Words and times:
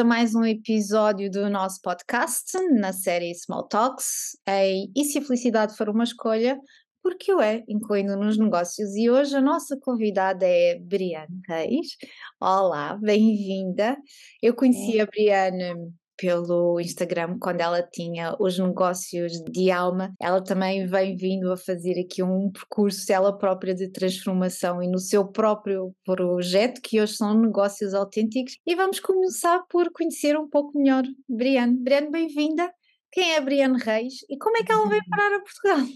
A 0.00 0.04
mais 0.04 0.34
um 0.34 0.44
episódio 0.46 1.30
do 1.30 1.50
nosso 1.50 1.78
podcast 1.82 2.58
na 2.70 2.90
série 2.90 3.34
Small 3.34 3.68
Talks. 3.68 4.30
E 4.96 5.04
se 5.04 5.18
a 5.18 5.22
felicidade 5.22 5.76
for 5.76 5.90
uma 5.90 6.04
escolha, 6.04 6.58
porque 7.02 7.30
o 7.34 7.38
é, 7.38 7.62
incluindo 7.68 8.16
nos 8.16 8.38
negócios. 8.38 8.96
E 8.96 9.10
hoje 9.10 9.36
a 9.36 9.42
nossa 9.42 9.76
convidada 9.78 10.46
é 10.46 10.78
Briane 10.78 11.42
Reis. 11.46 11.98
Olá, 12.40 12.96
bem-vinda. 12.96 13.94
Eu 14.42 14.54
conheci 14.54 14.98
a 14.98 15.04
Briane 15.04 15.92
pelo 16.20 16.78
Instagram 16.78 17.38
quando 17.40 17.62
ela 17.62 17.82
tinha 17.82 18.36
os 18.38 18.58
negócios 18.58 19.32
de 19.50 19.70
alma. 19.70 20.12
Ela 20.20 20.44
também 20.44 20.86
vem 20.86 21.16
vindo 21.16 21.50
a 21.50 21.56
fazer 21.56 21.98
aqui 21.98 22.22
um 22.22 22.50
percurso 22.52 23.10
ela 23.10 23.36
própria 23.36 23.74
de 23.74 23.88
transformação 23.88 24.82
e 24.82 24.88
no 24.88 24.98
seu 24.98 25.26
próprio 25.26 25.94
projeto, 26.04 26.82
que 26.82 27.00
hoje 27.00 27.14
são 27.14 27.32
negócios 27.32 27.94
autênticos. 27.94 28.58
E 28.66 28.74
vamos 28.74 29.00
começar 29.00 29.62
por 29.70 29.90
conhecer 29.92 30.36
um 30.36 30.48
pouco 30.48 30.78
melhor 30.78 31.04
Briane. 31.26 31.78
Briane, 31.78 32.10
bem-vinda. 32.10 32.70
Quem 33.10 33.34
é 33.34 33.40
Briane 33.40 33.82
Reis 33.82 34.16
e 34.28 34.36
como 34.36 34.58
é 34.58 34.62
que 34.62 34.70
ela 34.70 34.88
veio 34.88 35.02
parar 35.08 35.36
a 35.36 35.40
Portugal? 35.40 35.86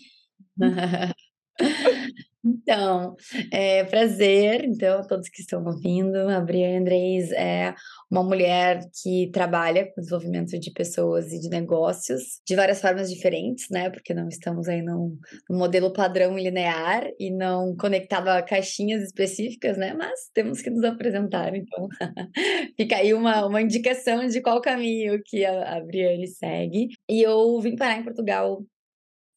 Então, 2.44 3.16
é 3.50 3.84
prazer, 3.84 4.64
então, 4.64 5.00
todos 5.06 5.30
que 5.30 5.40
estão 5.40 5.64
ouvindo. 5.64 6.16
A 6.28 6.40
Briana 6.40 6.78
Andrés 6.80 7.32
é 7.32 7.74
uma 8.10 8.22
mulher 8.22 8.80
que 9.02 9.30
trabalha 9.32 9.86
com 9.86 10.00
desenvolvimento 10.00 10.58
de 10.58 10.70
pessoas 10.72 11.32
e 11.32 11.40
de 11.40 11.48
negócios 11.48 12.40
de 12.46 12.54
várias 12.54 12.82
formas 12.82 13.10
diferentes, 13.10 13.70
né? 13.70 13.88
Porque 13.88 14.12
não 14.12 14.28
estamos 14.28 14.68
aí 14.68 14.82
num, 14.82 15.18
num 15.48 15.58
modelo 15.58 15.90
padrão 15.92 16.36
linear 16.36 17.08
e 17.18 17.30
não 17.30 17.74
conectado 17.76 18.28
a 18.28 18.42
caixinhas 18.42 19.02
específicas, 19.02 19.78
né? 19.78 19.94
Mas 19.94 20.28
temos 20.34 20.60
que 20.60 20.68
nos 20.70 20.84
apresentar, 20.84 21.54
então. 21.54 21.88
Fica 22.76 22.96
aí 22.96 23.14
uma, 23.14 23.46
uma 23.46 23.62
indicação 23.62 24.26
de 24.26 24.42
qual 24.42 24.60
caminho 24.60 25.18
que 25.24 25.44
a, 25.46 25.78
a 25.78 25.80
Briane 25.80 26.28
segue. 26.28 26.88
E 27.08 27.22
eu 27.22 27.58
vim 27.60 27.74
parar 27.74 27.98
em 27.98 28.04
Portugal 28.04 28.62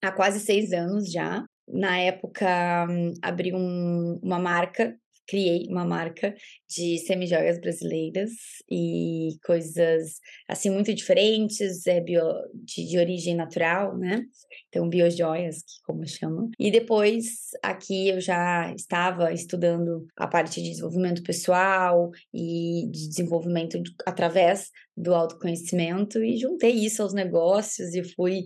há 0.03 0.11
quase 0.11 0.39
seis 0.41 0.73
anos 0.73 1.09
já. 1.11 1.45
Na 1.67 1.99
época, 1.99 2.87
abri 3.21 3.53
um, 3.53 4.19
uma 4.23 4.39
marca, 4.39 4.97
criei 5.27 5.67
uma 5.67 5.83
marca 5.83 6.33
de 6.69 6.97
semijoias 6.99 7.59
brasileiras 7.59 8.31
e 8.71 9.37
coisas 9.45 10.19
assim 10.47 10.69
muito 10.69 10.93
diferentes, 10.93 11.85
é 11.85 11.99
bio, 11.99 12.23
de, 12.53 12.87
de 12.87 12.97
origem 12.97 13.35
natural, 13.35 13.97
né? 13.97 14.23
Então, 14.69 14.87
biojoias, 14.87 15.57
que 15.57 15.83
como 15.85 16.07
chamam. 16.07 16.49
E 16.57 16.71
depois, 16.71 17.49
aqui 17.61 18.09
eu 18.09 18.21
já 18.21 18.73
estava 18.73 19.33
estudando 19.33 20.07
a 20.15 20.27
parte 20.27 20.61
de 20.61 20.69
desenvolvimento 20.69 21.21
pessoal 21.23 22.09
e 22.33 22.87
de 22.89 23.09
desenvolvimento 23.09 23.81
de, 23.81 23.93
através 24.05 24.71
do 24.97 25.13
autoconhecimento 25.13 26.23
e 26.23 26.37
juntei 26.37 26.71
isso 26.71 27.03
aos 27.03 27.13
negócios 27.13 27.93
e 27.93 28.03
fui 28.15 28.45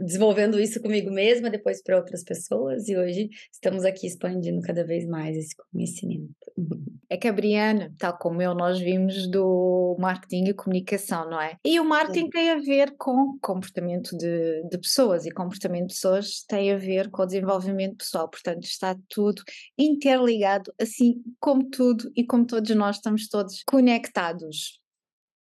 desenvolvendo 0.00 0.60
isso 0.60 0.80
comigo 0.80 1.10
mesma, 1.10 1.50
depois 1.50 1.82
para 1.82 1.96
outras 1.96 2.22
pessoas 2.22 2.88
e 2.88 2.96
hoje 2.96 3.28
estamos 3.52 3.84
aqui 3.84 4.06
expandindo 4.06 4.62
cada 4.62 4.84
vez 4.84 5.04
mais 5.06 5.36
esse 5.36 5.56
conhecimento. 5.56 6.32
É 7.12 7.16
que 7.18 7.28
a 7.28 7.32
Briana, 7.32 7.92
tal 7.98 8.16
como 8.16 8.40
eu, 8.40 8.54
nós 8.54 8.80
vimos 8.80 9.28
do 9.30 9.94
marketing 10.00 10.44
e 10.44 10.54
comunicação, 10.54 11.28
não 11.28 11.38
é? 11.38 11.58
E 11.62 11.78
o 11.78 11.84
marketing 11.84 12.24
Sim. 12.24 12.30
tem 12.30 12.50
a 12.50 12.58
ver 12.58 12.94
com 12.96 13.36
comportamento 13.38 14.16
de, 14.16 14.66
de 14.66 14.78
pessoas 14.78 15.26
e 15.26 15.30
comportamento 15.30 15.88
de 15.88 15.94
pessoas 15.94 16.42
tem 16.48 16.72
a 16.72 16.78
ver 16.78 17.10
com 17.10 17.20
o 17.20 17.26
desenvolvimento 17.26 17.98
pessoal, 17.98 18.30
portanto 18.30 18.64
está 18.64 18.96
tudo 19.10 19.42
interligado, 19.78 20.72
assim 20.80 21.22
como 21.38 21.68
tudo 21.68 22.10
e 22.16 22.24
como 22.24 22.46
todos 22.46 22.74
nós 22.74 22.96
estamos 22.96 23.28
todos 23.28 23.62
conectados. 23.66 24.81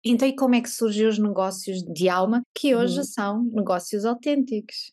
Então, 0.04 0.28
e 0.28 0.34
como 0.34 0.54
é 0.54 0.60
que 0.60 0.68
surgiu 0.68 1.08
os 1.08 1.18
negócios 1.18 1.82
de 1.82 2.08
alma, 2.08 2.42
que 2.54 2.74
hoje 2.74 2.98
uhum. 2.98 3.04
são 3.04 3.44
negócios 3.44 4.04
autênticos? 4.04 4.92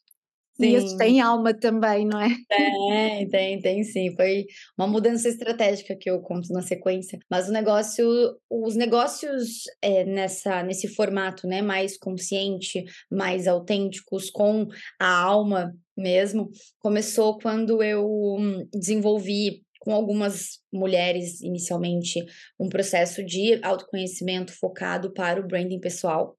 Sim. 0.61 0.67
E 0.67 0.75
esses 0.75 0.93
têm 0.93 1.19
alma 1.19 1.53
também, 1.53 2.05
não 2.05 2.21
é? 2.21 2.29
Tem, 2.47 3.29
tem, 3.29 3.61
tem 3.61 3.83
sim. 3.83 4.15
Foi 4.15 4.45
uma 4.77 4.87
mudança 4.87 5.27
estratégica 5.27 5.95
que 5.95 6.09
eu 6.09 6.21
conto 6.21 6.53
na 6.53 6.61
sequência. 6.61 7.17
Mas 7.29 7.49
o 7.49 7.51
negócio, 7.51 8.07
os 8.49 8.75
negócios 8.75 9.63
é, 9.81 10.05
nessa, 10.05 10.61
nesse 10.61 10.87
formato, 10.89 11.47
né, 11.47 11.61
mais 11.61 11.97
consciente, 11.97 12.83
mais 13.09 13.47
autênticos, 13.47 14.29
com 14.29 14.67
a 14.99 15.21
alma 15.21 15.73
mesmo, 15.97 16.49
começou 16.79 17.37
quando 17.39 17.81
eu 17.81 18.37
desenvolvi 18.73 19.63
com 19.81 19.93
algumas 19.93 20.59
mulheres, 20.71 21.41
inicialmente, 21.41 22.23
um 22.59 22.69
processo 22.69 23.25
de 23.25 23.59
autoconhecimento 23.63 24.53
focado 24.53 25.11
para 25.11 25.41
o 25.41 25.47
branding 25.47 25.79
pessoal. 25.79 26.37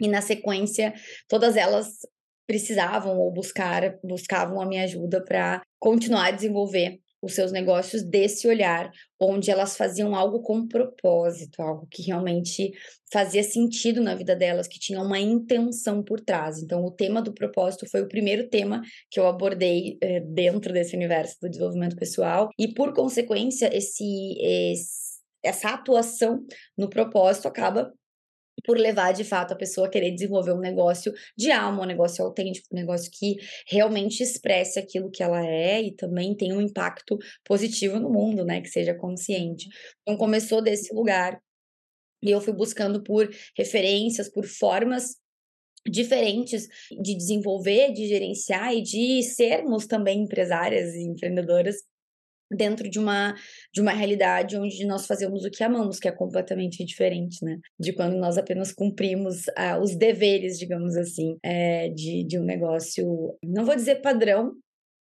E 0.00 0.06
na 0.06 0.22
sequência, 0.22 0.94
todas 1.28 1.56
elas 1.56 1.98
precisavam 2.46 3.18
ou 3.18 3.32
buscar, 3.32 3.98
buscavam 4.04 4.60
a 4.60 4.66
minha 4.66 4.84
ajuda 4.84 5.22
para 5.24 5.62
continuar 5.80 6.26
a 6.26 6.30
desenvolver 6.30 7.00
os 7.24 7.34
seus 7.34 7.50
negócios 7.50 8.02
desse 8.02 8.46
olhar, 8.46 8.90
onde 9.18 9.50
elas 9.50 9.76
faziam 9.76 10.14
algo 10.14 10.42
com 10.42 10.66
propósito, 10.68 11.62
algo 11.62 11.86
que 11.90 12.02
realmente 12.02 12.72
fazia 13.12 13.42
sentido 13.42 14.02
na 14.02 14.14
vida 14.14 14.36
delas, 14.36 14.68
que 14.68 14.78
tinha 14.78 15.00
uma 15.00 15.18
intenção 15.18 16.02
por 16.02 16.20
trás. 16.20 16.62
Então, 16.62 16.84
o 16.84 16.90
tema 16.90 17.22
do 17.22 17.32
propósito 17.32 17.88
foi 17.88 18.02
o 18.02 18.08
primeiro 18.08 18.48
tema 18.48 18.82
que 19.10 19.18
eu 19.18 19.26
abordei 19.26 19.96
eh, 20.02 20.20
dentro 20.20 20.72
desse 20.72 20.94
universo 20.96 21.36
do 21.40 21.48
desenvolvimento 21.48 21.96
pessoal, 21.96 22.50
e 22.58 22.68
por 22.68 22.92
consequência, 22.92 23.74
esse, 23.74 24.36
esse 24.40 25.04
essa 25.44 25.68
atuação 25.68 26.44
no 26.76 26.88
propósito 26.88 27.46
acaba 27.46 27.92
por 28.64 28.78
levar 28.78 29.12
de 29.12 29.24
fato 29.24 29.52
a 29.52 29.56
pessoa 29.56 29.86
a 29.86 29.90
querer 29.90 30.10
desenvolver 30.12 30.52
um 30.52 30.60
negócio 30.60 31.12
de 31.36 31.50
alma, 31.50 31.82
um 31.82 31.86
negócio 31.86 32.24
autêntico, 32.24 32.68
um 32.72 32.76
negócio 32.76 33.10
que 33.12 33.36
realmente 33.68 34.22
expresse 34.22 34.78
aquilo 34.78 35.10
que 35.10 35.22
ela 35.22 35.44
é 35.44 35.82
e 35.82 35.92
também 35.94 36.36
tem 36.36 36.52
um 36.52 36.60
impacto 36.60 37.18
positivo 37.44 37.98
no 37.98 38.10
mundo, 38.10 38.44
né? 38.44 38.60
Que 38.60 38.68
seja 38.68 38.94
consciente. 38.94 39.68
Então 40.02 40.16
começou 40.16 40.62
desse 40.62 40.94
lugar 40.94 41.40
e 42.22 42.30
eu 42.30 42.40
fui 42.40 42.54
buscando 42.54 43.02
por 43.02 43.28
referências, 43.56 44.30
por 44.30 44.46
formas 44.46 45.16
diferentes 45.86 46.66
de 46.90 47.14
desenvolver, 47.14 47.92
de 47.92 48.06
gerenciar 48.06 48.74
e 48.74 48.82
de 48.82 49.22
sermos 49.22 49.86
também 49.86 50.22
empresárias 50.22 50.94
e 50.94 51.02
empreendedoras 51.02 51.76
dentro 52.50 52.88
de 52.88 52.98
uma 52.98 53.34
de 53.72 53.80
uma 53.80 53.92
realidade 53.92 54.56
onde 54.56 54.84
nós 54.86 55.06
fazemos 55.06 55.44
o 55.44 55.50
que 55.50 55.64
amamos, 55.64 55.98
que 55.98 56.08
é 56.08 56.12
completamente 56.12 56.84
diferente, 56.84 57.44
né? 57.44 57.58
De 57.78 57.92
quando 57.92 58.16
nós 58.16 58.38
apenas 58.38 58.72
cumprimos 58.72 59.44
ah, 59.56 59.78
os 59.78 59.96
deveres, 59.96 60.58
digamos 60.58 60.96
assim, 60.96 61.36
é, 61.42 61.88
de, 61.88 62.24
de 62.24 62.38
um 62.38 62.44
negócio, 62.44 63.36
não 63.42 63.64
vou 63.64 63.74
dizer 63.74 63.96
padrão, 63.96 64.52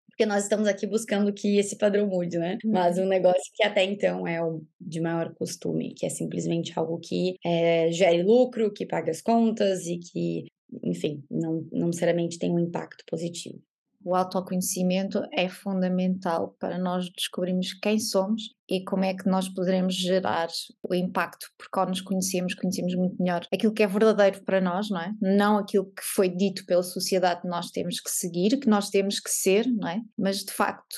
porque 0.09 0.25
nós 0.25 0.43
estamos 0.43 0.67
aqui 0.67 0.87
buscando 0.87 1.31
que 1.31 1.57
esse 1.57 1.77
padrão 1.77 2.07
mude, 2.07 2.39
né? 2.39 2.57
Mas 2.65 2.97
uhum. 2.97 3.05
um 3.05 3.07
negócio 3.07 3.51
que 3.53 3.63
até 3.63 3.83
então 3.83 4.27
é 4.27 4.43
o 4.43 4.63
de 4.81 4.99
maior 4.99 5.33
costume, 5.35 5.93
que 5.93 6.05
é 6.05 6.09
simplesmente 6.09 6.73
algo 6.75 6.99
que 6.99 7.35
é, 7.45 7.91
gere 7.91 8.23
lucro, 8.23 8.73
que 8.73 8.85
paga 8.85 9.11
as 9.11 9.21
contas 9.21 9.85
e 9.85 9.99
que, 9.99 10.45
enfim, 10.83 11.23
não, 11.29 11.67
não 11.71 11.87
necessariamente 11.87 12.39
tem 12.39 12.51
um 12.51 12.59
impacto 12.59 13.03
positivo 13.07 13.61
o 14.07 14.15
autoconhecimento 14.15 15.21
é 15.33 15.49
fundamental 15.49 16.55
para 16.61 16.77
nós 16.77 17.09
descobrirmos 17.09 17.73
quem 17.73 17.99
somos 17.99 18.55
e 18.69 18.81
como 18.85 19.03
é 19.03 19.13
que 19.13 19.27
nós 19.27 19.49
poderemos 19.49 19.95
gerar 19.95 20.47
o 20.81 20.95
impacto, 20.95 21.47
porque 21.57 21.77
ao 21.77 21.89
nos 21.89 21.99
conhecemos, 21.99 22.53
conhecemos 22.53 22.95
muito 22.95 23.21
melhor 23.21 23.45
aquilo 23.53 23.73
que 23.73 23.83
é 23.83 23.87
verdadeiro 23.87 24.41
para 24.45 24.61
nós, 24.61 24.89
não 24.89 25.01
é? 25.01 25.13
Não 25.21 25.57
aquilo 25.57 25.87
que 25.87 26.01
foi 26.01 26.29
dito 26.29 26.65
pela 26.65 26.83
sociedade 26.83 27.41
que 27.41 27.49
nós 27.49 27.69
temos 27.69 27.99
que 27.99 28.09
seguir, 28.09 28.57
que 28.57 28.69
nós 28.69 28.89
temos 28.89 29.19
que 29.19 29.29
ser, 29.29 29.67
não 29.67 29.89
é? 29.89 29.99
Mas 30.17 30.37
de 30.37 30.53
facto, 30.53 30.95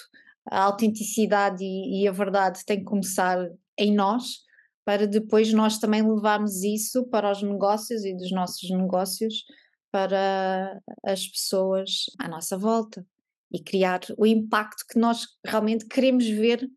a 0.48 0.62
autenticidade 0.66 1.64
e, 1.64 2.04
e 2.04 2.08
a 2.08 2.12
verdade 2.12 2.64
tem 2.64 2.78
que 2.78 2.86
começar 2.86 3.44
em 3.76 3.92
nós 3.92 4.48
para 4.86 5.08
depois 5.08 5.52
nós 5.52 5.80
também 5.80 6.04
levarmos 6.04 6.62
isso 6.62 7.08
para 7.08 7.32
os 7.32 7.42
negócios 7.42 8.06
e 8.06 8.16
dos 8.16 8.32
nossos 8.32 8.70
negócios 8.70 9.46
para 9.92 10.82
as 11.04 11.28
pessoas 11.28 12.06
à 12.20 12.28
nossa 12.28 12.58
volta 12.58 13.06
e 13.52 13.62
criar 13.62 14.02
o 14.18 14.26
impacto 14.26 14.86
que 14.88 15.00
nós 15.00 15.26
realmente 15.46 15.88
queremos 15.88 16.28
ver 16.28 16.70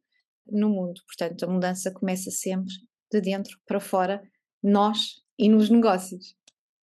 no 0.47 0.70
mundo. 0.70 1.00
Portanto, 1.06 1.44
a 1.44 1.49
mudança 1.49 1.91
começa 1.93 2.31
sempre 2.31 2.73
de 3.11 3.20
dentro 3.20 3.59
para 3.67 3.81
fora, 3.81 4.23
nós 4.62 5.20
e 5.38 5.49
nos 5.49 5.69
negócios. 5.69 6.35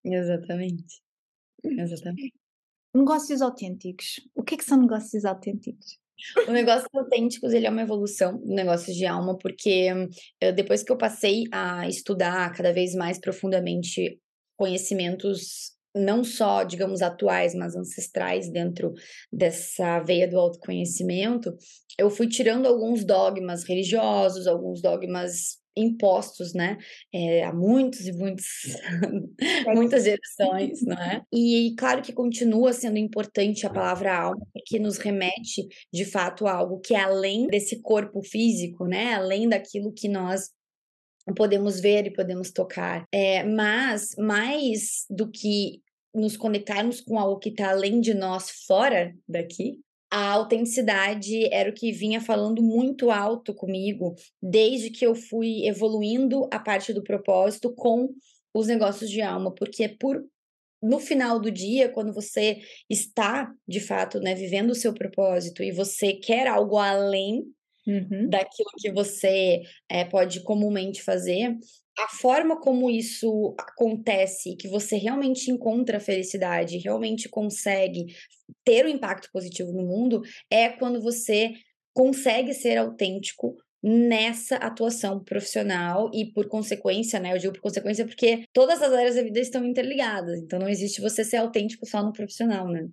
Exatamente. 0.04 1.02
Exatamente. 1.64 2.34
Negócios 2.94 3.40
autênticos. 3.40 4.20
O 4.34 4.42
que 4.42 4.54
é 4.54 4.58
que 4.58 4.64
são 4.64 4.80
negócios 4.80 5.24
autênticos? 5.24 5.98
O 6.48 6.50
negócio 6.50 6.88
autênticos, 6.94 7.52
ele 7.52 7.66
é 7.66 7.70
uma 7.70 7.82
evolução 7.82 8.36
do 8.38 8.52
negócio 8.52 8.92
de 8.92 9.06
alma, 9.06 9.38
porque 9.38 9.88
eh, 10.40 10.52
depois 10.52 10.82
que 10.82 10.90
eu 10.90 10.98
passei 10.98 11.44
a 11.52 11.86
estudar 11.88 12.52
cada 12.52 12.72
vez 12.72 12.94
mais 12.94 13.20
profundamente 13.20 14.20
conhecimentos 14.56 15.77
não 15.94 16.22
só, 16.22 16.62
digamos, 16.62 17.02
atuais, 17.02 17.54
mas 17.54 17.74
ancestrais 17.74 18.50
dentro 18.50 18.92
dessa 19.32 20.00
veia 20.00 20.28
do 20.28 20.38
autoconhecimento, 20.38 21.56
eu 21.98 22.10
fui 22.10 22.28
tirando 22.28 22.66
alguns 22.66 23.04
dogmas 23.04 23.64
religiosos, 23.64 24.46
alguns 24.46 24.80
dogmas 24.80 25.58
impostos, 25.78 26.52
né? 26.52 26.76
É, 27.12 27.44
há 27.44 27.52
muitos 27.52 28.06
e 28.06 28.12
muitos, 28.12 28.46
muitas 29.74 30.04
gerações, 30.04 30.82
não 30.82 30.96
é? 30.96 31.22
E 31.32 31.74
claro 31.78 32.02
que 32.02 32.12
continua 32.12 32.72
sendo 32.72 32.98
importante 32.98 33.66
a 33.66 33.70
palavra 33.70 34.16
alma, 34.16 34.44
porque 34.52 34.78
nos 34.78 34.98
remete 34.98 35.66
de 35.92 36.04
fato 36.04 36.46
a 36.46 36.52
algo 36.52 36.80
que 36.80 36.94
é 36.94 37.00
além 37.00 37.46
desse 37.46 37.80
corpo 37.80 38.22
físico, 38.22 38.86
né? 38.86 39.14
Além 39.14 39.48
daquilo 39.48 39.92
que 39.92 40.08
nós 40.08 40.50
podemos 41.34 41.80
ver 41.80 42.06
e 42.06 42.12
podemos 42.12 42.50
tocar. 42.50 43.04
É, 43.12 43.44
mas 43.44 44.14
mais 44.16 45.04
do 45.08 45.30
que 45.30 45.82
nos 46.14 46.36
conectarmos 46.36 47.00
com 47.00 47.18
algo 47.18 47.38
que 47.38 47.50
está 47.50 47.70
além 47.70 48.00
de 48.00 48.14
nós, 48.14 48.50
fora 48.66 49.14
daqui, 49.28 49.80
a 50.10 50.30
autenticidade 50.32 51.52
era 51.52 51.70
o 51.70 51.74
que 51.74 51.92
vinha 51.92 52.20
falando 52.20 52.62
muito 52.62 53.10
alto 53.10 53.54
comigo 53.54 54.14
desde 54.42 54.90
que 54.90 55.06
eu 55.06 55.14
fui 55.14 55.66
evoluindo 55.66 56.48
a 56.50 56.58
parte 56.58 56.92
do 56.92 57.02
propósito 57.02 57.74
com 57.74 58.08
os 58.54 58.66
negócios 58.66 59.10
de 59.10 59.20
alma, 59.20 59.54
porque 59.54 59.84
é 59.84 59.88
por 59.88 60.24
no 60.80 61.00
final 61.00 61.40
do 61.40 61.50
dia, 61.50 61.88
quando 61.88 62.12
você 62.12 62.60
está 62.88 63.52
de 63.66 63.80
fato, 63.80 64.20
né, 64.20 64.34
vivendo 64.34 64.70
o 64.70 64.76
seu 64.76 64.94
propósito 64.94 65.62
e 65.62 65.72
você 65.72 66.12
quer 66.12 66.46
algo 66.46 66.78
além 66.78 67.44
uhum. 67.88 68.28
daquilo 68.28 68.70
que 68.78 68.92
você 68.92 69.62
é, 69.88 70.04
pode 70.04 70.42
comumente 70.42 71.02
fazer, 71.02 71.56
a 71.98 72.08
forma 72.08 72.60
como 72.60 72.88
isso 72.88 73.54
acontece, 73.58 74.54
que 74.54 74.68
você 74.68 74.96
realmente 74.96 75.50
encontra 75.50 75.98
felicidade, 75.98 76.78
realmente 76.78 77.28
consegue 77.28 78.06
ter 78.64 78.86
um 78.86 78.88
impacto 78.88 79.28
positivo 79.32 79.72
no 79.72 79.84
mundo, 79.84 80.22
é 80.48 80.68
quando 80.68 81.00
você 81.00 81.54
consegue 81.92 82.54
ser 82.54 82.76
autêntico 82.76 83.56
nessa 83.82 84.56
atuação 84.56 85.22
profissional 85.22 86.10
e 86.12 86.32
por 86.32 86.48
consequência, 86.48 87.18
né? 87.18 87.32
Eu 87.32 87.38
digo 87.38 87.52
por 87.54 87.62
consequência 87.62 88.04
porque 88.04 88.44
todas 88.52 88.82
as 88.82 88.92
áreas 88.92 89.16
da 89.16 89.22
vida 89.22 89.40
estão 89.40 89.64
interligadas, 89.64 90.38
então 90.40 90.58
não 90.58 90.68
existe 90.68 91.00
você 91.00 91.24
ser 91.24 91.38
autêntico 91.38 91.86
só 91.86 92.02
no 92.02 92.12
profissional, 92.12 92.68
né? 92.68 92.88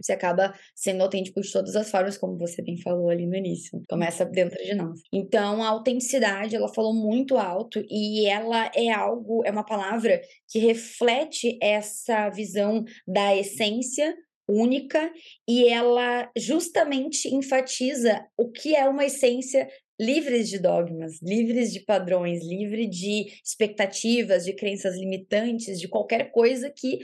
Você 0.00 0.12
acaba 0.12 0.54
sendo 0.74 1.02
autêntico 1.02 1.40
de 1.40 1.52
todas 1.52 1.76
as 1.76 1.90
formas, 1.90 2.18
como 2.18 2.36
você 2.36 2.62
bem 2.62 2.80
falou 2.80 3.08
ali 3.08 3.26
no 3.26 3.36
início. 3.36 3.82
Começa 3.88 4.24
dentro 4.24 4.62
de 4.62 4.74
nós. 4.74 5.00
Então, 5.12 5.62
a 5.62 5.68
autenticidade, 5.68 6.56
ela 6.56 6.72
falou 6.72 6.94
muito 6.94 7.36
alto 7.36 7.84
e 7.88 8.26
ela 8.26 8.70
é 8.74 8.90
algo, 8.90 9.42
é 9.44 9.50
uma 9.50 9.64
palavra 9.64 10.20
que 10.48 10.58
reflete 10.58 11.58
essa 11.60 12.28
visão 12.30 12.84
da 13.06 13.34
essência 13.36 14.14
única 14.48 15.12
e 15.48 15.66
ela 15.66 16.30
justamente 16.36 17.34
enfatiza 17.34 18.24
o 18.36 18.50
que 18.50 18.76
é 18.76 18.88
uma 18.88 19.04
essência 19.04 19.68
livres 20.00 20.48
de 20.48 20.58
dogmas, 20.58 21.20
livres 21.22 21.72
de 21.72 21.80
padrões, 21.80 22.44
livre 22.44 22.86
de 22.86 23.26
expectativas, 23.42 24.44
de 24.44 24.52
crenças 24.52 24.96
limitantes, 24.96 25.80
de 25.80 25.88
qualquer 25.88 26.30
coisa 26.30 26.70
que 26.70 26.98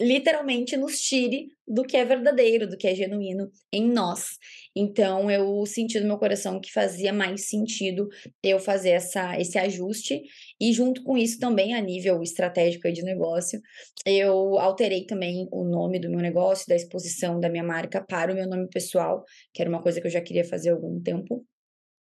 literalmente 0.00 0.76
nos 0.76 1.00
tire 1.00 1.48
do 1.66 1.82
que 1.82 1.96
é 1.96 2.04
verdadeiro, 2.04 2.68
do 2.68 2.76
que 2.76 2.86
é 2.86 2.94
genuíno 2.94 3.50
em 3.72 3.90
nós. 3.90 4.36
Então 4.74 5.30
eu 5.30 5.64
senti 5.66 5.98
no 5.98 6.06
meu 6.06 6.18
coração 6.18 6.60
que 6.60 6.70
fazia 6.72 7.12
mais 7.12 7.48
sentido 7.48 8.08
eu 8.42 8.58
fazer 8.58 8.90
essa, 8.90 9.38
esse 9.40 9.58
ajuste 9.58 10.22
e 10.60 10.72
junto 10.72 11.02
com 11.02 11.16
isso 11.16 11.38
também 11.38 11.74
a 11.74 11.80
nível 11.80 12.22
estratégico 12.22 12.90
de 12.92 13.02
negócio, 13.02 13.60
eu 14.04 14.58
alterei 14.58 15.06
também 15.06 15.48
o 15.50 15.64
nome 15.64 15.98
do 15.98 16.10
meu 16.10 16.20
negócio, 16.20 16.66
da 16.68 16.76
exposição 16.76 17.40
da 17.40 17.48
minha 17.48 17.64
marca 17.64 18.04
para 18.04 18.32
o 18.32 18.34
meu 18.34 18.46
nome 18.46 18.68
pessoal, 18.68 19.24
que 19.52 19.62
era 19.62 19.70
uma 19.70 19.82
coisa 19.82 20.00
que 20.00 20.06
eu 20.06 20.10
já 20.10 20.20
queria 20.20 20.44
fazer 20.44 20.70
há 20.70 20.72
algum 20.74 21.00
tempo. 21.00 21.44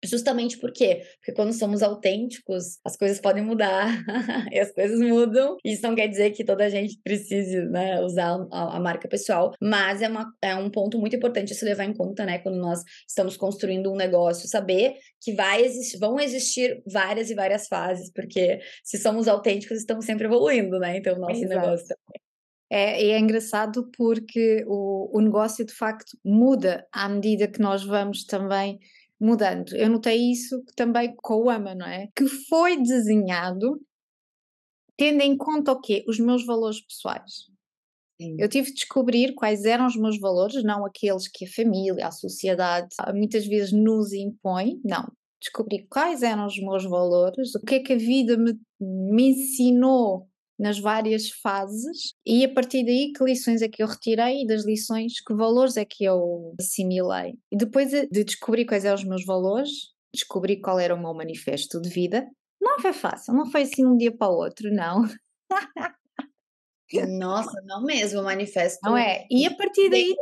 Justamente 0.04 0.58
por 0.58 0.72
quê? 0.72 1.02
Porque 1.16 1.32
quando 1.32 1.52
somos 1.52 1.82
autênticos, 1.82 2.78
as 2.84 2.96
coisas 2.96 3.20
podem 3.20 3.42
mudar 3.42 3.88
e 4.52 4.58
as 4.58 4.70
coisas 4.70 5.00
mudam. 5.00 5.56
Isso 5.64 5.82
não 5.82 5.94
quer 5.94 6.06
dizer 6.06 6.30
que 6.30 6.44
toda 6.44 6.64
a 6.64 6.68
gente 6.68 7.00
precise 7.02 7.62
né, 7.62 8.00
usar 8.00 8.38
a, 8.52 8.76
a, 8.76 8.80
marca 8.80 9.08
pessoal, 9.08 9.52
mas 9.60 10.00
é, 10.00 10.08
uma, 10.08 10.32
é 10.40 10.54
um 10.54 10.70
ponto 10.70 10.98
muito 10.98 11.16
importante 11.16 11.54
se 11.54 11.64
levar 11.64 11.84
em 11.84 11.92
conta, 11.92 12.24
né? 12.24 12.38
Quando 12.38 12.58
nós 12.58 12.84
estamos 13.08 13.36
construindo 13.36 13.92
um 13.92 13.96
negócio, 13.96 14.48
saber 14.48 14.94
que 15.20 15.32
vai 15.32 15.64
existir, 15.64 15.98
vão 15.98 16.20
existir 16.20 16.80
várias 16.86 17.28
e 17.30 17.34
várias 17.34 17.66
fases, 17.66 18.12
porque 18.12 18.60
se 18.84 18.98
somos 18.98 19.26
autênticos, 19.26 19.78
estamos 19.78 20.04
sempre 20.04 20.26
evoluindo, 20.26 20.78
né? 20.78 20.96
Então, 20.96 21.16
o 21.16 21.20
nosso 21.20 21.42
Exato. 21.42 21.60
negócio 21.60 21.86
também. 21.88 22.28
É, 22.70 23.02
é, 23.02 23.18
engraçado 23.18 23.90
porque 23.96 24.62
o, 24.66 25.16
o 25.16 25.20
negócio 25.22 25.64
de 25.64 25.72
facto 25.72 26.18
muda 26.22 26.86
à 26.92 27.08
medida 27.08 27.48
que 27.48 27.60
nós 27.60 27.82
vamos 27.82 28.24
também 28.24 28.78
mudando. 29.20 29.75
Eu 29.75 29.88
notei 29.88 30.31
isso 30.31 30.62
também 30.76 31.15
com 31.17 31.44
o 31.44 31.50
AMA, 31.50 31.75
não 31.75 31.87
é? 31.87 32.09
Que 32.15 32.26
foi 32.26 32.81
desenhado 32.81 33.81
tendo 34.97 35.20
em 35.20 35.37
conta 35.37 35.73
o 35.73 35.81
quê? 35.81 36.05
Os 36.09 36.19
meus 36.19 36.44
valores 36.44 36.81
pessoais. 36.81 37.47
Sim. 38.20 38.37
Eu 38.38 38.49
tive 38.49 38.69
de 38.69 38.75
descobrir 38.75 39.32
quais 39.35 39.65
eram 39.65 39.87
os 39.87 39.97
meus 39.97 40.19
valores, 40.19 40.65
não 40.65 40.85
aqueles 40.85 41.29
que 41.29 41.44
a 41.44 41.49
família, 41.49 42.06
a 42.06 42.11
sociedade 42.11 42.88
muitas 43.15 43.47
vezes 43.47 43.73
nos 43.73 44.12
impõe, 44.12 44.81
não. 44.85 45.06
Descobri 45.41 45.87
quais 45.88 46.25
eram 46.25 46.47
os 46.47 46.59
meus 46.59 46.85
valores, 46.85 47.55
o 47.55 47.61
que 47.61 47.76
é 47.76 47.81
que 47.81 47.93
a 47.93 47.97
vida 47.97 48.37
me, 48.37 48.59
me 48.81 49.31
ensinou 49.31 50.29
nas 50.58 50.78
várias 50.78 51.31
fases 51.31 52.14
e 52.26 52.44
a 52.44 52.52
partir 52.52 52.84
daí 52.84 53.12
que 53.12 53.25
lições 53.25 53.62
é 53.62 53.69
que 53.69 53.82
eu 53.82 53.87
retirei 53.87 54.43
e 54.43 54.46
das 54.46 54.64
lições 54.64 55.20
que 55.25 55.34
valores 55.34 55.76
é 55.76 55.84
que 55.84 56.05
eu 56.05 56.55
assimilei. 56.58 57.34
E 57.52 57.56
depois 57.56 57.90
de 57.90 58.25
descobrir 58.25 58.64
quais 58.64 58.84
eram 58.84 58.96
os 58.96 59.05
meus 59.05 59.25
valores, 59.25 59.70
descobri 60.12 60.60
qual 60.60 60.78
era 60.81 60.94
o 60.94 61.00
meu 61.00 61.14
manifesto 61.14 61.81
de 61.81 61.88
vida. 61.88 62.26
Não 62.60 62.81
foi 62.81 62.93
fácil, 62.93 63.34
não 63.34 63.50
foi 63.50 63.62
assim 63.62 63.82
de 63.82 63.88
um 63.88 63.96
dia 63.96 64.14
para 64.14 64.32
o 64.32 64.37
outro, 64.37 64.72
não. 64.72 65.05
Nossa, 67.19 67.60
não 67.66 67.82
mesmo, 67.82 68.20
o 68.20 68.25
manifesto. 68.25 68.78
Não 68.82 68.96
é? 68.96 69.26
E 69.31 69.46
a 69.46 69.55
partir 69.55 69.90
daí 69.90 70.16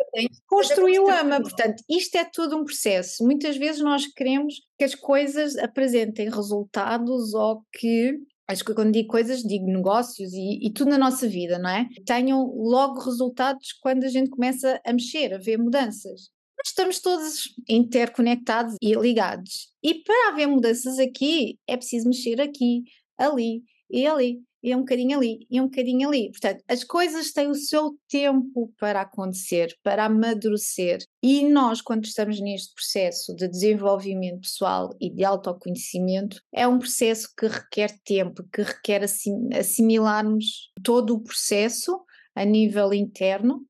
construiu 0.48 1.08
ama. 1.08 1.40
Portanto, 1.40 1.82
isto 1.88 2.16
é 2.16 2.24
todo 2.24 2.56
um 2.56 2.64
processo. 2.64 3.24
Muitas 3.24 3.56
vezes 3.56 3.80
nós 3.80 4.06
queremos 4.08 4.54
que 4.76 4.84
as 4.84 4.94
coisas 4.94 5.56
apresentem 5.56 6.28
resultados 6.28 7.34
ou 7.34 7.62
que 7.72 8.18
acho 8.48 8.64
que 8.64 8.74
quando 8.74 8.92
digo 8.92 9.08
coisas, 9.08 9.42
digo 9.42 9.66
negócios 9.66 10.32
e, 10.32 10.66
e, 10.66 10.72
tudo 10.72 10.90
na 10.90 10.98
nossa 10.98 11.28
vida, 11.28 11.58
não 11.58 11.70
é? 11.70 11.86
Tenham 12.04 12.44
logo 12.54 13.00
resultados 13.00 13.72
quando 13.80 14.04
a 14.04 14.08
gente 14.08 14.30
começa 14.30 14.80
a 14.84 14.92
mexer, 14.92 15.34
a 15.34 15.38
ver 15.38 15.58
mudanças. 15.58 16.30
Mas 16.56 16.68
estamos 16.68 17.00
todos 17.00 17.54
interconectados 17.68 18.76
e 18.80 18.94
ligados. 18.94 19.72
E 19.82 19.94
para 20.02 20.30
haver 20.30 20.46
mudanças 20.46 20.98
aqui, 20.98 21.58
é 21.66 21.76
preciso 21.76 22.08
mexer 22.08 22.40
aqui, 22.40 22.84
ali 23.18 23.62
e 23.90 24.06
ali 24.06 24.40
e 24.66 24.74
um 24.74 24.80
bocadinho 24.80 25.16
ali, 25.16 25.46
e 25.48 25.60
um 25.60 25.66
bocadinho 25.66 26.08
ali. 26.08 26.28
Portanto, 26.32 26.64
as 26.66 26.82
coisas 26.82 27.30
têm 27.30 27.46
o 27.48 27.54
seu 27.54 27.96
tempo 28.08 28.74
para 28.80 29.02
acontecer, 29.02 29.72
para 29.80 30.06
amadurecer. 30.06 30.98
E 31.22 31.48
nós, 31.48 31.80
quando 31.80 32.04
estamos 32.04 32.40
neste 32.40 32.74
processo 32.74 33.32
de 33.36 33.46
desenvolvimento 33.46 34.40
pessoal 34.40 34.90
e 35.00 35.08
de 35.08 35.24
autoconhecimento, 35.24 36.42
é 36.52 36.66
um 36.66 36.80
processo 36.80 37.28
que 37.38 37.46
requer 37.46 37.96
tempo, 38.04 38.42
que 38.52 38.62
requer 38.62 39.04
assim, 39.04 39.48
assimilarmos 39.54 40.72
todo 40.82 41.14
o 41.14 41.22
processo 41.22 42.02
a 42.34 42.44
nível 42.44 42.92
interno 42.92 43.64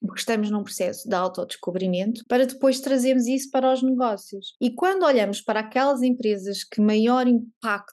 porque 0.00 0.18
estamos 0.18 0.50
num 0.50 0.64
processo 0.64 1.08
de 1.08 1.14
autodescobrimento, 1.14 2.24
para 2.26 2.44
depois 2.44 2.80
trazermos 2.80 3.28
isso 3.28 3.48
para 3.52 3.72
os 3.72 3.84
negócios. 3.84 4.56
E 4.60 4.68
quando 4.74 5.04
olhamos 5.04 5.40
para 5.40 5.60
aquelas 5.60 6.02
empresas 6.02 6.64
que 6.64 6.80
maior 6.80 7.28
impacto 7.28 7.92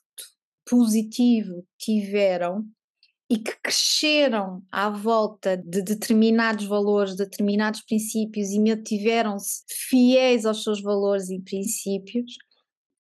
positivo 0.69 1.65
tiveram 1.77 2.63
e 3.29 3.37
que 3.37 3.55
cresceram 3.61 4.63
à 4.71 4.89
volta 4.89 5.57
de 5.57 5.81
determinados 5.81 6.65
valores, 6.65 7.15
determinados 7.15 7.81
princípios 7.81 8.49
e 8.49 8.59
mantiveram-se 8.59 9.63
fiéis 9.89 10.45
aos 10.45 10.63
seus 10.63 10.81
valores 10.81 11.29
e 11.29 11.39
princípios, 11.41 12.37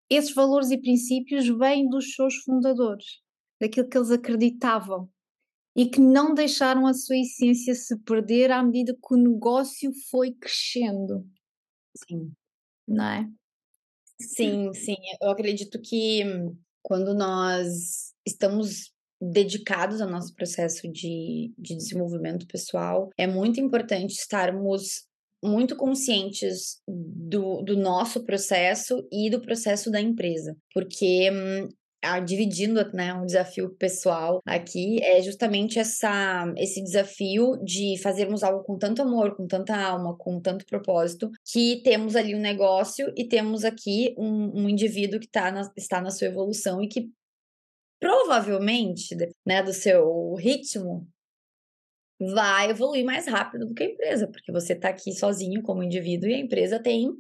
esses 0.10 0.34
valores 0.34 0.72
e 0.72 0.78
princípios 0.78 1.48
vêm 1.48 1.90
dos 1.90 2.14
seus 2.14 2.36
fundadores, 2.38 3.06
daquilo 3.60 3.88
que 3.90 3.98
eles 3.98 4.12
acreditavam 4.12 5.10
e 5.76 5.86
que 5.86 6.00
não 6.00 6.34
deixaram 6.34 6.88
a 6.88 6.94
sua 6.94 7.18
essência 7.18 7.76
se 7.76 7.98
perder 8.00 8.52
à 8.52 8.64
medida 8.64 8.94
que 8.94 9.14
o 9.14 9.18
negócio 9.18 9.92
foi 10.10 10.32
crescendo. 10.32 11.26
Sim. 11.96 12.32
Não 12.88 13.06
é? 13.06 13.30
Sim, 14.20 14.74
sim. 14.74 14.96
Eu 15.22 15.30
acredito 15.30 15.80
que 15.80 16.24
quando 16.88 17.14
nós 17.14 18.14
estamos 18.26 18.94
dedicados 19.22 20.00
ao 20.00 20.10
nosso 20.10 20.34
processo 20.34 20.90
de, 20.90 21.52
de 21.58 21.76
desenvolvimento 21.76 22.48
pessoal, 22.48 23.10
é 23.18 23.28
muito 23.28 23.60
importante 23.60 24.12
estarmos 24.12 25.06
muito 25.44 25.76
conscientes 25.76 26.82
do, 26.88 27.62
do 27.62 27.76
nosso 27.76 28.24
processo 28.24 29.06
e 29.12 29.30
do 29.30 29.42
processo 29.42 29.92
da 29.92 30.00
empresa, 30.00 30.56
porque 30.74 31.30
hum, 31.30 31.68
dividindo 32.26 32.84
né, 32.94 33.14
um 33.14 33.26
desafio 33.26 33.70
pessoal 33.76 34.42
aqui, 34.46 35.02
é 35.04 35.22
justamente 35.22 35.80
essa, 35.80 36.52
esse 36.58 36.82
desafio 36.84 37.58
de 37.64 37.98
fazermos 38.02 38.44
algo 38.44 38.64
com 38.64 38.78
tanto 38.78 39.02
amor, 39.02 39.36
com 39.36 39.48
tanta 39.48 39.76
alma, 39.76 40.16
com 40.18 40.40
tanto 40.40 40.66
propósito, 40.66 41.30
que 41.46 41.82
temos 41.84 42.16
ali 42.16 42.36
um 42.36 42.40
negócio 42.40 43.12
e 43.16 43.28
temos 43.28 43.64
aqui 43.64 44.14
um, 44.18 44.64
um 44.64 44.70
indivíduo 44.70 45.20
que 45.20 45.28
tá 45.28 45.52
na, 45.52 45.72
está 45.76 46.02
na 46.02 46.12
sua 46.12 46.28
evolução 46.28 46.82
e 46.82 46.88
que 46.88 47.10
provavelmente, 48.00 49.16
né, 49.46 49.64
do 49.64 49.74
seu 49.74 50.36
ritmo, 50.36 51.08
vai 52.20 52.72
evoluir 52.72 53.06
mais 53.06 53.28
rápido 53.28 53.66
do 53.68 53.74
que 53.74 53.84
a 53.84 53.90
empresa, 53.90 54.28
porque 54.28 54.52
você 54.52 54.74
está 54.74 54.90
aqui 54.90 55.12
sozinho 55.14 55.62
como 55.62 55.84
indivíduo 55.84 56.30
e 56.30 56.34
a 56.34 56.40
empresa 56.40 56.82
tem 56.82 57.12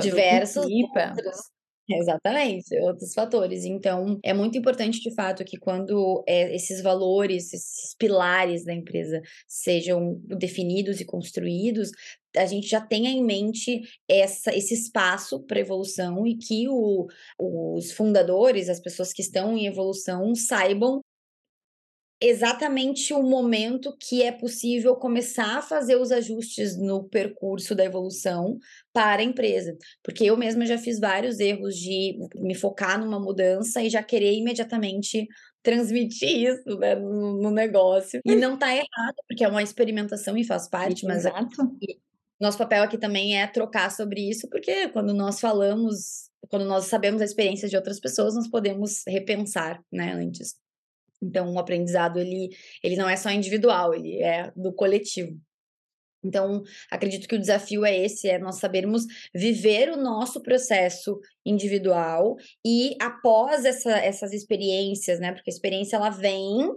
diversos 0.00 0.64
outros, 0.64 1.53
Exatamente, 1.88 2.74
outros 2.80 3.12
fatores. 3.12 3.64
Então, 3.66 4.18
é 4.22 4.32
muito 4.32 4.56
importante, 4.56 5.00
de 5.00 5.14
fato, 5.14 5.44
que 5.44 5.58
quando 5.58 6.24
é, 6.26 6.54
esses 6.54 6.82
valores, 6.82 7.52
esses 7.52 7.94
pilares 7.98 8.64
da 8.64 8.72
empresa 8.72 9.20
sejam 9.46 10.14
definidos 10.24 11.00
e 11.00 11.04
construídos, 11.04 11.90
a 12.34 12.46
gente 12.46 12.66
já 12.68 12.80
tenha 12.80 13.10
em 13.10 13.22
mente 13.22 13.82
essa, 14.08 14.54
esse 14.56 14.72
espaço 14.72 15.40
para 15.44 15.60
evolução 15.60 16.26
e 16.26 16.36
que 16.36 16.66
o, 16.68 17.06
os 17.38 17.92
fundadores, 17.92 18.70
as 18.70 18.80
pessoas 18.80 19.12
que 19.12 19.20
estão 19.22 19.56
em 19.56 19.66
evolução, 19.66 20.34
saibam 20.34 21.02
exatamente 22.28 23.12
o 23.12 23.22
momento 23.22 23.96
que 23.98 24.22
é 24.22 24.32
possível 24.32 24.96
começar 24.96 25.58
a 25.58 25.62
fazer 25.62 25.96
os 25.96 26.10
ajustes 26.10 26.76
no 26.76 27.04
percurso 27.04 27.74
da 27.74 27.84
evolução 27.84 28.58
para 28.92 29.22
a 29.22 29.24
empresa. 29.24 29.76
Porque 30.02 30.24
eu 30.24 30.36
mesma 30.36 30.64
já 30.66 30.78
fiz 30.78 30.98
vários 30.98 31.40
erros 31.40 31.74
de 31.76 32.16
me 32.36 32.54
focar 32.54 32.98
numa 32.98 33.20
mudança 33.20 33.82
e 33.82 33.90
já 33.90 34.02
querer 34.02 34.32
imediatamente 34.34 35.26
transmitir 35.62 36.50
isso 36.50 36.78
né, 36.78 36.94
no, 36.94 37.40
no, 37.42 37.50
negócio. 37.50 38.20
E 38.24 38.34
não 38.34 38.56
tá 38.56 38.72
errado, 38.72 39.16
porque 39.28 39.44
é 39.44 39.48
uma 39.48 39.62
experimentação 39.62 40.36
e 40.36 40.44
faz 40.44 40.68
parte, 40.68 41.06
mas 41.06 41.24
Exato. 41.24 41.62
Aqui, 41.62 41.98
nosso 42.40 42.58
papel 42.58 42.82
aqui 42.82 42.98
também 42.98 43.40
é 43.40 43.46
trocar 43.46 43.90
sobre 43.90 44.28
isso, 44.28 44.48
porque 44.50 44.88
quando 44.88 45.14
nós 45.14 45.40
falamos, 45.40 46.28
quando 46.50 46.66
nós 46.66 46.86
sabemos 46.86 47.22
a 47.22 47.24
experiência 47.24 47.68
de 47.68 47.76
outras 47.76 47.98
pessoas, 47.98 48.34
nós 48.34 48.48
podemos 48.48 49.02
repensar, 49.06 49.82
né, 49.90 50.12
antes. 50.12 50.54
Então, 51.24 51.52
o 51.52 51.58
aprendizado, 51.58 52.18
ele, 52.18 52.50
ele 52.82 52.96
não 52.96 53.08
é 53.08 53.16
só 53.16 53.30
individual, 53.30 53.94
ele 53.94 54.22
é 54.22 54.52
do 54.54 54.72
coletivo. 54.72 55.40
Então, 56.24 56.62
acredito 56.90 57.28
que 57.28 57.34
o 57.34 57.38
desafio 57.38 57.84
é 57.84 57.96
esse, 57.96 58.28
é 58.28 58.38
nós 58.38 58.58
sabermos 58.58 59.04
viver 59.34 59.90
o 59.90 59.96
nosso 59.96 60.40
processo 60.40 61.20
individual 61.44 62.36
e 62.64 62.96
após 63.00 63.64
essa, 63.64 63.92
essas 63.98 64.32
experiências, 64.32 65.20
né? 65.20 65.32
Porque 65.32 65.50
a 65.50 65.52
experiência, 65.52 65.96
ela 65.96 66.08
vem, 66.08 66.70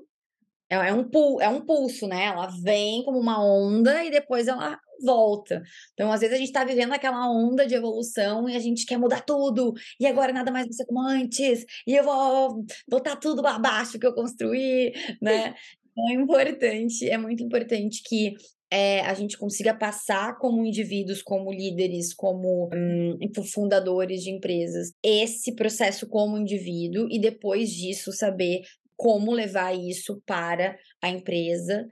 é, 0.70 0.76
é 0.76 0.94
um, 0.94 1.10
é 1.42 1.50
um 1.50 1.62
pulso, 1.62 2.08
né? 2.08 2.26
Ela 2.26 2.48
vem 2.62 3.04
como 3.04 3.20
uma 3.20 3.44
onda 3.44 4.04
e 4.04 4.12
depois 4.12 4.48
ela 4.48 4.80
volta. 5.04 5.62
Então, 5.94 6.12
às 6.12 6.22
vezes, 6.22 6.36
a 6.36 6.40
gente 6.40 6.48
está 6.48 6.64
vivendo 6.64 6.94
aquela 6.94 7.30
onda 7.30 7.66
de 7.66 7.76
evolução 7.76 8.50
e 8.50 8.56
a 8.56 8.60
gente 8.60 8.86
quer 8.86 8.98
mudar 8.98 9.22
tudo, 9.22 9.74
e 10.00 10.06
agora 10.08 10.34
nada 10.34 10.52
mais 10.52 10.66
vai 10.66 10.74
ser 10.74 10.86
como 10.86 11.02
antes, 11.02 11.66
e 11.86 11.96
eu 11.96 12.04
vou 12.04 12.66
botar 12.90 13.16
tudo 13.16 13.46
abaixo 13.46 14.00
que 14.00 14.08
eu 14.08 14.14
construí, 14.14 14.94
né? 15.22 15.54
Então, 15.92 16.10
é 16.10 16.14
importante, 16.14 17.10
é 17.10 17.18
muito 17.18 17.44
importante 17.44 18.02
que 18.04 18.36
é, 18.70 19.02
a 19.02 19.14
gente 19.14 19.38
consiga 19.38 19.74
passar 19.74 20.38
como 20.38 20.66
indivíduos, 20.66 21.22
como 21.22 21.52
líderes, 21.52 22.14
como 22.14 22.70
hum, 22.74 23.18
fundadores 23.46 24.24
de 24.24 24.30
empresas, 24.30 24.92
esse 25.02 25.56
processo 25.56 26.08
como 26.08 26.38
indivíduo 26.38 27.08
e 27.10 27.20
depois 27.20 27.70
disso 27.70 28.12
saber 28.12 28.62
como 28.98 29.32
levar 29.32 29.74
isso 29.74 30.22
para 30.26 30.78
a 31.02 31.10
empresa. 31.10 31.90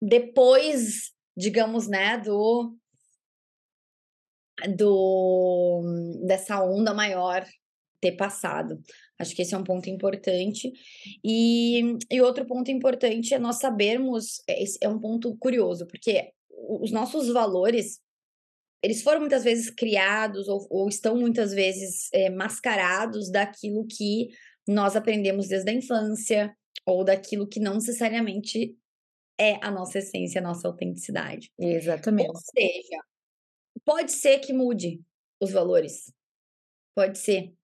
Depois 0.00 1.16
digamos, 1.36 1.86
né, 1.86 2.18
do 2.18 2.74
do 4.74 5.82
dessa 6.24 6.62
onda 6.64 6.94
maior 6.94 7.46
ter 8.00 8.12
passado. 8.12 8.80
Acho 9.18 9.34
que 9.34 9.42
esse 9.42 9.54
é 9.54 9.58
um 9.58 9.64
ponto 9.64 9.90
importante. 9.90 10.72
E, 11.22 11.98
e 12.10 12.22
outro 12.22 12.46
ponto 12.46 12.70
importante 12.70 13.34
é 13.34 13.38
nós 13.38 13.56
sabermos, 13.56 14.42
é, 14.48 14.64
é 14.82 14.88
um 14.88 14.98
ponto 14.98 15.36
curioso, 15.36 15.86
porque 15.86 16.32
os 16.48 16.90
nossos 16.90 17.28
valores, 17.28 18.00
eles 18.82 19.02
foram 19.02 19.20
muitas 19.20 19.44
vezes 19.44 19.70
criados 19.70 20.48
ou, 20.48 20.66
ou 20.70 20.88
estão 20.88 21.16
muitas 21.16 21.52
vezes 21.52 22.08
é, 22.12 22.30
mascarados 22.30 23.30
daquilo 23.30 23.86
que 23.86 24.28
nós 24.66 24.96
aprendemos 24.96 25.48
desde 25.48 25.70
a 25.70 25.74
infância 25.74 26.56
ou 26.84 27.04
daquilo 27.04 27.48
que 27.48 27.60
não 27.60 27.74
necessariamente 27.74 28.76
é 29.38 29.54
a 29.64 29.70
nossa 29.70 29.98
essência, 29.98 30.40
a 30.40 30.44
nossa 30.44 30.66
autenticidade. 30.68 31.50
Exatamente. 31.58 32.28
Ou 32.28 32.36
seja, 32.36 33.02
pode 33.84 34.12
ser 34.12 34.38
que 34.40 34.52
mude 34.52 35.00
os 35.40 35.52
valores. 35.52 36.12
Pode 36.94 37.18
ser. 37.18 37.55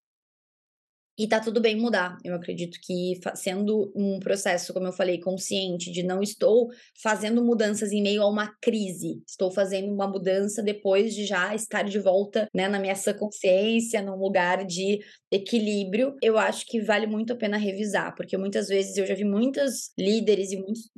E 1.15 1.27
tá 1.27 1.39
tudo 1.39 1.61
bem 1.61 1.75
mudar. 1.75 2.17
Eu 2.23 2.33
acredito 2.33 2.79
que 2.81 3.19
sendo 3.35 3.91
um 3.95 4.19
processo, 4.19 4.73
como 4.73 4.87
eu 4.87 4.91
falei, 4.91 5.19
consciente 5.19 5.91
de 5.91 6.01
não 6.01 6.23
estou 6.23 6.69
fazendo 7.01 7.43
mudanças 7.43 7.91
em 7.91 8.01
meio 8.01 8.23
a 8.23 8.27
uma 8.27 8.51
crise, 8.59 9.21
estou 9.27 9.51
fazendo 9.51 9.93
uma 9.93 10.07
mudança 10.07 10.63
depois 10.63 11.13
de 11.13 11.25
já 11.25 11.53
estar 11.53 11.83
de 11.83 11.99
volta, 11.99 12.47
né, 12.53 12.67
na 12.67 12.79
minha 12.79 12.95
consciência, 13.17 14.01
num 14.01 14.15
lugar 14.15 14.65
de 14.65 15.01
equilíbrio. 15.31 16.15
Eu 16.21 16.35
acho 16.35 16.65
que 16.65 16.81
vale 16.81 17.05
muito 17.05 17.33
a 17.33 17.35
pena 17.35 17.57
revisar, 17.57 18.15
porque 18.15 18.35
muitas 18.35 18.67
vezes 18.67 18.97
eu 18.97 19.05
já 19.05 19.13
vi 19.13 19.23
muitos 19.23 19.91
líderes 19.97 20.51
e 20.51 20.57
muitos 20.57 20.89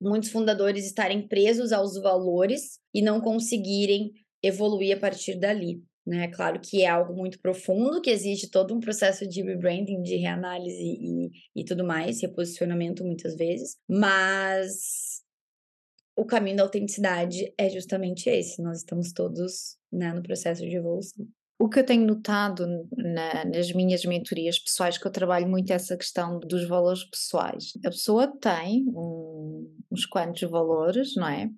muitos 0.00 0.30
fundadores 0.30 0.86
estarem 0.86 1.26
presos 1.26 1.72
aos 1.72 2.00
valores 2.00 2.78
e 2.94 3.02
não 3.02 3.20
conseguirem 3.20 4.12
evoluir 4.42 4.96
a 4.96 5.00
partir 5.00 5.34
dali. 5.34 5.82
Né? 6.08 6.28
Claro 6.28 6.58
que 6.58 6.82
é 6.82 6.88
algo 6.88 7.14
muito 7.14 7.38
profundo, 7.38 8.00
que 8.00 8.08
existe 8.08 8.50
todo 8.50 8.74
um 8.74 8.80
processo 8.80 9.28
de 9.28 9.42
rebranding, 9.42 10.00
de 10.00 10.16
reanálise 10.16 10.82
e, 10.82 11.30
e 11.54 11.64
tudo 11.66 11.84
mais, 11.84 12.22
reposicionamento 12.22 13.04
muitas 13.04 13.36
vezes, 13.36 13.76
mas 13.86 15.22
o 16.16 16.24
caminho 16.24 16.56
da 16.56 16.62
autenticidade 16.62 17.52
é 17.58 17.68
justamente 17.68 18.30
esse. 18.30 18.62
Nós 18.62 18.78
estamos 18.78 19.12
todos 19.12 19.76
né, 19.92 20.10
no 20.14 20.22
processo 20.22 20.62
de 20.62 20.74
evolução. 20.74 21.26
O 21.60 21.68
que 21.68 21.80
eu 21.80 21.84
tenho 21.84 22.06
notado 22.06 22.66
na, 22.96 23.44
nas 23.44 23.70
minhas 23.72 24.02
mentorias 24.06 24.58
pessoais, 24.58 24.96
que 24.96 25.06
eu 25.06 25.12
trabalho 25.12 25.46
muito 25.46 25.70
essa 25.74 25.94
questão 25.94 26.38
dos 26.40 26.66
valores 26.66 27.04
pessoais. 27.04 27.72
A 27.84 27.90
pessoa 27.90 28.26
tem 28.40 28.86
um, 28.88 29.76
uns 29.92 30.06
quantos 30.06 30.48
valores, 30.48 31.14
não 31.16 31.28
é? 31.28 31.50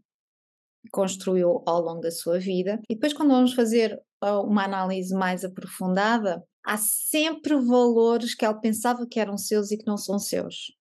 Construiu 0.91 1.63
ao 1.67 1.81
longo 1.81 2.01
da 2.01 2.11
sua 2.11 2.39
vida, 2.39 2.81
e 2.89 2.95
depois, 2.95 3.13
quando 3.13 3.31
vamos 3.31 3.55
fazer 3.55 4.01
uma 4.23 4.65
análise 4.65 5.15
mais 5.15 5.45
aprofundada, 5.45 6.43
há 6.65 6.77
sempre 6.77 7.55
valores 7.55 8.35
que 8.35 8.45
ela 8.45 8.59
pensava 8.59 9.07
que 9.07 9.21
eram 9.21 9.37
seus 9.37 9.71
e 9.71 9.79
que 9.79 9.87
não 9.87 9.97
são 9.97 10.19
seus. 10.19 10.73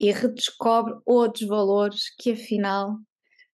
E 0.00 0.10
redescobre 0.10 0.94
outros 1.06 1.46
valores 1.46 2.04
que 2.18 2.32
afinal 2.32 2.96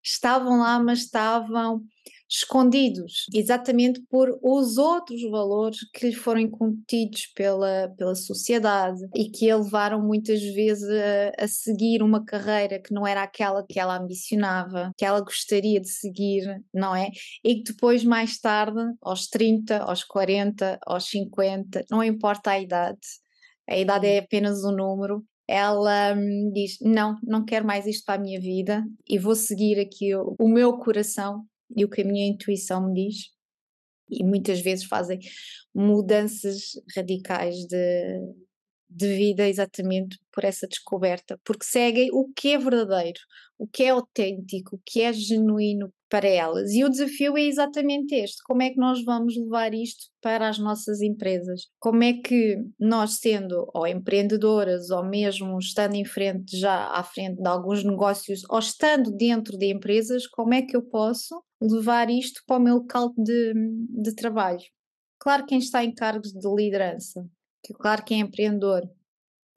estavam 0.03 0.59
lá, 0.59 0.79
mas 0.79 0.99
estavam 0.99 1.81
escondidos, 2.29 3.25
exatamente 3.33 4.01
por 4.07 4.37
os 4.43 4.77
outros 4.77 5.21
valores 5.31 5.79
que 5.91 6.07
lhe 6.07 6.15
foram 6.15 6.39
incutidos 6.39 7.25
pela, 7.35 7.91
pela 7.97 8.13
sociedade 8.13 9.01
e 9.15 9.29
que 9.29 9.49
a 9.49 9.57
levaram 9.57 9.99
muitas 9.99 10.39
vezes 10.41 10.87
a, 10.87 11.43
a, 11.43 11.47
seguir 11.47 12.03
uma 12.03 12.23
carreira 12.23 12.79
que 12.79 12.93
não 12.93 13.07
era 13.07 13.23
aquela 13.23 13.65
que 13.67 13.79
ela 13.79 13.97
ambicionava, 13.97 14.91
que 14.95 15.03
ela 15.03 15.21
gostaria 15.21 15.81
de 15.81 15.89
seguir, 15.89 16.43
não 16.71 16.95
é? 16.95 17.09
E 17.43 17.55
que 17.55 17.71
depois, 17.71 18.03
mais 18.03 18.39
tarde, 18.39 18.79
aos 19.01 19.27
30, 19.27 19.79
aos 19.79 20.03
40, 20.03 20.79
aos 20.85 21.09
50, 21.09 21.85
não 21.89 22.03
importa 22.03 22.51
a 22.51 22.59
idade, 22.59 22.99
a 23.67 23.77
idade 23.77 24.05
é 24.05 24.19
apenas 24.19 24.63
um 24.63 24.71
número, 24.71 25.23
ela 25.47 26.13
hum, 26.15 26.51
diz: 26.53 26.77
Não, 26.79 27.17
não 27.23 27.43
quero 27.43 27.65
mais 27.65 27.87
isto 27.87 28.05
para 28.05 28.15
a 28.19 28.23
minha 28.23 28.39
vida 28.39 28.85
e 29.07 29.17
vou 29.17 29.35
seguir 29.35 29.79
aqui 29.79 30.15
o, 30.15 30.35
o 30.39 30.47
meu 30.47 30.77
coração 30.77 31.43
e 31.75 31.85
o 31.85 31.89
que 31.89 32.01
a 32.01 32.05
minha 32.05 32.27
intuição 32.27 32.87
me 32.87 33.07
diz. 33.07 33.31
E 34.09 34.23
muitas 34.23 34.59
vezes 34.59 34.85
fazem 34.85 35.19
mudanças 35.73 36.73
radicais 36.95 37.65
de, 37.67 38.33
de 38.89 39.07
vida 39.15 39.47
exatamente 39.47 40.17
por 40.31 40.43
essa 40.43 40.67
descoberta, 40.67 41.39
porque 41.43 41.65
seguem 41.65 42.09
o 42.11 42.31
que 42.33 42.53
é 42.53 42.57
verdadeiro, 42.57 43.19
o 43.57 43.67
que 43.67 43.83
é 43.83 43.89
autêntico, 43.89 44.75
o 44.75 44.81
que 44.83 45.01
é 45.01 45.13
genuíno 45.13 45.93
para 46.09 46.27
elas. 46.27 46.71
E 46.71 46.83
o 46.83 46.89
desafio 46.89 47.37
é 47.37 47.43
exatamente 47.43 48.15
este: 48.15 48.41
como 48.43 48.61
é 48.61 48.69
que 48.69 48.77
nós 48.77 49.03
vamos 49.03 49.35
levar 49.37 49.73
isto 49.73 50.07
para 50.21 50.49
as 50.49 50.57
nossas 50.57 51.01
empresas? 51.01 51.67
Como 51.79 52.03
é 52.03 52.13
que 52.13 52.57
nós, 52.79 53.19
sendo 53.19 53.69
ou 53.73 53.87
empreendedoras 53.87 54.89
ou 54.89 55.03
mesmo 55.03 55.57
estando 55.59 55.95
em 55.95 56.05
frente, 56.05 56.57
já 56.57 56.87
à 56.87 57.03
frente 57.03 57.41
de 57.41 57.47
alguns 57.47 57.83
negócios 57.83 58.41
ou 58.49 58.59
estando 58.59 59.11
dentro 59.11 59.57
de 59.57 59.71
empresas, 59.71 60.27
como 60.27 60.53
é 60.53 60.61
que 60.61 60.75
eu 60.75 60.81
posso 60.81 61.41
levar 61.61 62.09
isto 62.09 62.41
para 62.47 62.57
o 62.57 62.61
meu 62.61 62.75
local 62.75 63.13
de, 63.17 63.53
de 64.01 64.15
trabalho? 64.15 64.63
Claro, 65.19 65.45
quem 65.45 65.59
está 65.59 65.83
em 65.83 65.93
cargos 65.93 66.31
de 66.31 66.47
liderança 66.55 67.29
claro 67.73 68.03
que 68.03 68.13
é 68.13 68.17
empreendedor 68.17 68.89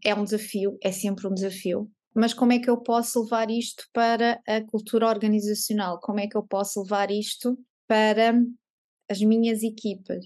é 0.05 0.15
um 0.15 0.25
desafio, 0.25 0.77
é 0.83 0.91
sempre 0.91 1.29
um 1.29 1.35
desafio, 1.35 1.89
mas 2.15 2.35
como 2.35 2.53
é 2.53 2.59
que 2.59 2.69
eu 2.69 2.77
posso 2.77 3.23
levar 3.23 3.51
isto 3.51 3.85
para 3.93 4.41
a 4.47 4.61
cultura 4.63 5.09
organizacional? 5.09 6.01
Como 6.01 6.21
é 6.21 6.27
que 6.27 6.37
eu 6.37 6.43
posso 6.43 6.83
levar 6.83 7.11
isto 7.11 7.59
para 7.87 8.35
as 9.11 9.21
minhas 9.21 9.63
equipas? 9.63 10.25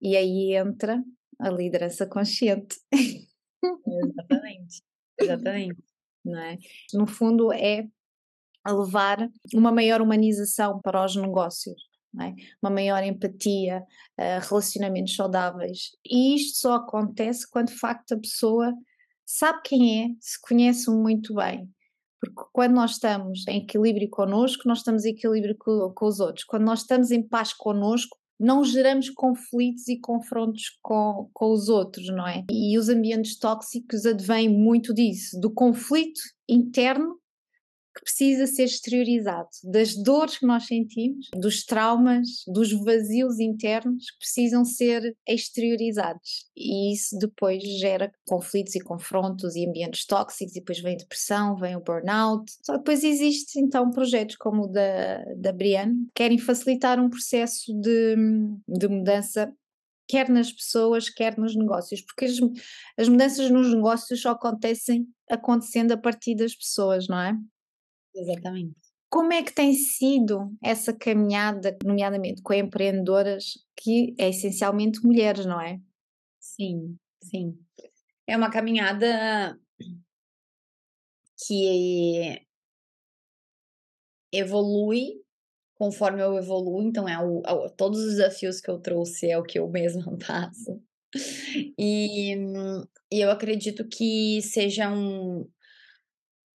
E 0.00 0.16
aí 0.16 0.54
entra 0.54 1.02
a 1.38 1.50
liderança 1.50 2.06
consciente. 2.06 2.76
Exatamente, 3.62 4.82
exatamente. 5.20 5.82
Não 6.24 6.38
é? 6.38 6.58
No 6.92 7.06
fundo, 7.06 7.52
é 7.52 7.88
levar 8.64 9.28
uma 9.54 9.72
maior 9.72 10.00
humanização 10.00 10.80
para 10.80 11.04
os 11.04 11.16
negócios. 11.16 11.80
É? 12.20 12.34
Uma 12.62 12.70
maior 12.70 13.02
empatia, 13.02 13.80
uh, 14.18 14.48
relacionamentos 14.48 15.14
saudáveis. 15.14 15.90
E 16.04 16.34
isto 16.34 16.58
só 16.58 16.74
acontece 16.76 17.48
quando 17.50 17.68
de 17.68 17.78
facto 17.78 18.12
a 18.12 18.18
pessoa 18.18 18.72
sabe 19.26 19.60
quem 19.64 20.04
é, 20.04 20.08
se 20.20 20.40
conhece 20.40 20.88
muito 20.90 21.34
bem. 21.34 21.68
Porque 22.20 22.48
quando 22.52 22.74
nós 22.74 22.92
estamos 22.92 23.46
em 23.46 23.58
equilíbrio 23.58 24.08
connosco, 24.08 24.66
nós 24.66 24.78
estamos 24.78 25.04
em 25.04 25.10
equilíbrio 25.10 25.56
com, 25.58 25.92
com 25.94 26.06
os 26.06 26.20
outros. 26.20 26.44
Quando 26.44 26.64
nós 26.64 26.80
estamos 26.80 27.10
em 27.10 27.22
paz 27.22 27.52
connosco, 27.52 28.16
não 28.38 28.64
geramos 28.64 29.10
conflitos 29.10 29.88
e 29.88 29.98
confrontos 29.98 30.78
com, 30.82 31.28
com 31.32 31.52
os 31.52 31.68
outros, 31.68 32.06
não 32.08 32.26
é? 32.26 32.44
E 32.50 32.78
os 32.78 32.88
ambientes 32.88 33.38
tóxicos 33.38 34.06
advêm 34.06 34.48
muito 34.48 34.94
disso, 34.94 35.38
do 35.40 35.50
conflito 35.50 36.20
interno 36.48 37.18
que 37.96 38.02
precisa 38.02 38.46
ser 38.46 38.64
exteriorizado, 38.64 39.48
das 39.64 39.96
dores 39.96 40.36
que 40.36 40.46
nós 40.46 40.66
sentimos, 40.66 41.28
dos 41.34 41.64
traumas, 41.64 42.44
dos 42.46 42.70
vazios 42.84 43.40
internos 43.40 44.10
que 44.10 44.18
precisam 44.18 44.66
ser 44.66 45.16
exteriorizados. 45.26 46.44
E 46.54 46.92
isso 46.92 47.16
depois 47.18 47.62
gera 47.80 48.12
conflitos 48.26 48.74
e 48.74 48.80
confrontos 48.80 49.56
e 49.56 49.66
ambientes 49.66 50.04
tóxicos, 50.04 50.54
e 50.54 50.60
depois 50.60 50.78
vem 50.80 50.96
depressão, 50.96 51.56
vem 51.56 51.74
o 51.74 51.80
burnout. 51.80 52.52
Só 52.62 52.76
depois 52.76 53.02
existe 53.02 53.58
então 53.58 53.90
projetos 53.90 54.36
como 54.36 54.64
o 54.64 54.68
da, 54.68 55.24
da 55.38 55.52
Brienne, 55.52 56.04
que 56.06 56.26
querem 56.26 56.38
facilitar 56.38 57.00
um 57.00 57.08
processo 57.08 57.72
de, 57.80 58.14
de 58.68 58.88
mudança 58.88 59.50
quer 60.08 60.28
nas 60.28 60.52
pessoas, 60.52 61.08
quer 61.08 61.36
nos 61.36 61.56
negócios, 61.56 62.00
porque 62.00 62.26
as, 62.26 62.34
as 62.96 63.08
mudanças 63.08 63.50
nos 63.50 63.74
negócios 63.74 64.20
só 64.20 64.30
acontecem 64.30 65.04
acontecendo 65.28 65.90
a 65.92 65.96
partir 65.96 66.36
das 66.36 66.54
pessoas, 66.54 67.08
não 67.08 67.18
é? 67.18 67.36
Exatamente. 68.16 68.74
Como 69.08 69.32
é 69.32 69.42
que 69.42 69.54
tem 69.54 69.72
sido 69.72 70.52
essa 70.62 70.92
caminhada, 70.92 71.76
nomeadamente 71.84 72.42
com 72.42 72.52
empreendedoras, 72.52 73.52
que 73.76 74.14
é 74.18 74.28
essencialmente 74.28 75.04
mulheres, 75.04 75.46
não 75.46 75.60
é? 75.60 75.78
Sim, 76.40 76.96
sim. 77.22 77.56
É 78.26 78.36
uma 78.36 78.50
caminhada 78.50 79.58
que 81.46 82.46
evolui 84.32 85.20
conforme 85.74 86.22
eu 86.22 86.36
evoluo, 86.38 86.82
então 86.82 87.08
é 87.08 87.18
o, 87.22 87.42
é 87.46 87.68
todos 87.76 88.00
os 88.00 88.12
desafios 88.16 88.60
que 88.60 88.70
eu 88.70 88.78
trouxe 88.78 89.30
é 89.30 89.38
o 89.38 89.42
que 89.42 89.58
eu 89.58 89.68
mesma 89.68 90.16
passo. 90.26 90.80
E, 91.78 92.34
e 93.12 93.20
eu 93.20 93.30
acredito 93.30 93.86
que 93.88 94.40
seja 94.42 94.90
um, 94.90 95.48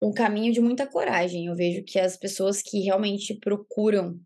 um 0.06 0.12
caminho 0.12 0.52
de 0.52 0.60
muita 0.60 0.86
coragem. 0.86 1.46
Eu 1.46 1.56
vejo 1.56 1.82
que 1.82 1.98
as 1.98 2.16
pessoas 2.16 2.62
que 2.62 2.80
realmente 2.80 3.34
procuram 3.34 4.20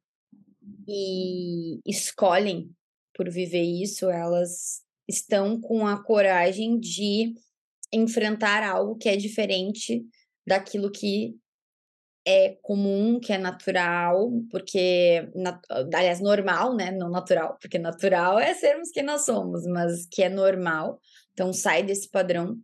e 0.86 1.80
escolhem 1.86 2.70
por 3.14 3.30
viver 3.30 3.62
isso, 3.62 4.08
elas 4.10 4.82
estão 5.08 5.60
com 5.60 5.86
a 5.86 6.02
coragem 6.02 6.78
de 6.78 7.34
enfrentar 7.92 8.62
algo 8.62 8.96
que 8.96 9.08
é 9.08 9.16
diferente 9.16 10.04
daquilo 10.46 10.90
que 10.90 11.34
é 12.26 12.50
comum, 12.62 13.18
que 13.18 13.32
é 13.32 13.38
natural, 13.38 14.30
porque, 14.50 15.28
aliás, 15.94 16.20
normal, 16.20 16.76
né? 16.76 16.90
Não 16.90 17.10
natural, 17.10 17.56
porque 17.60 17.78
natural 17.78 18.38
é 18.38 18.54
sermos 18.54 18.90
quem 18.90 19.02
nós 19.02 19.24
somos, 19.24 19.66
mas 19.66 20.06
que 20.06 20.22
é 20.22 20.28
normal. 20.28 21.00
Então, 21.32 21.52
sai 21.52 21.82
desse 21.82 22.08
padrão 22.08 22.58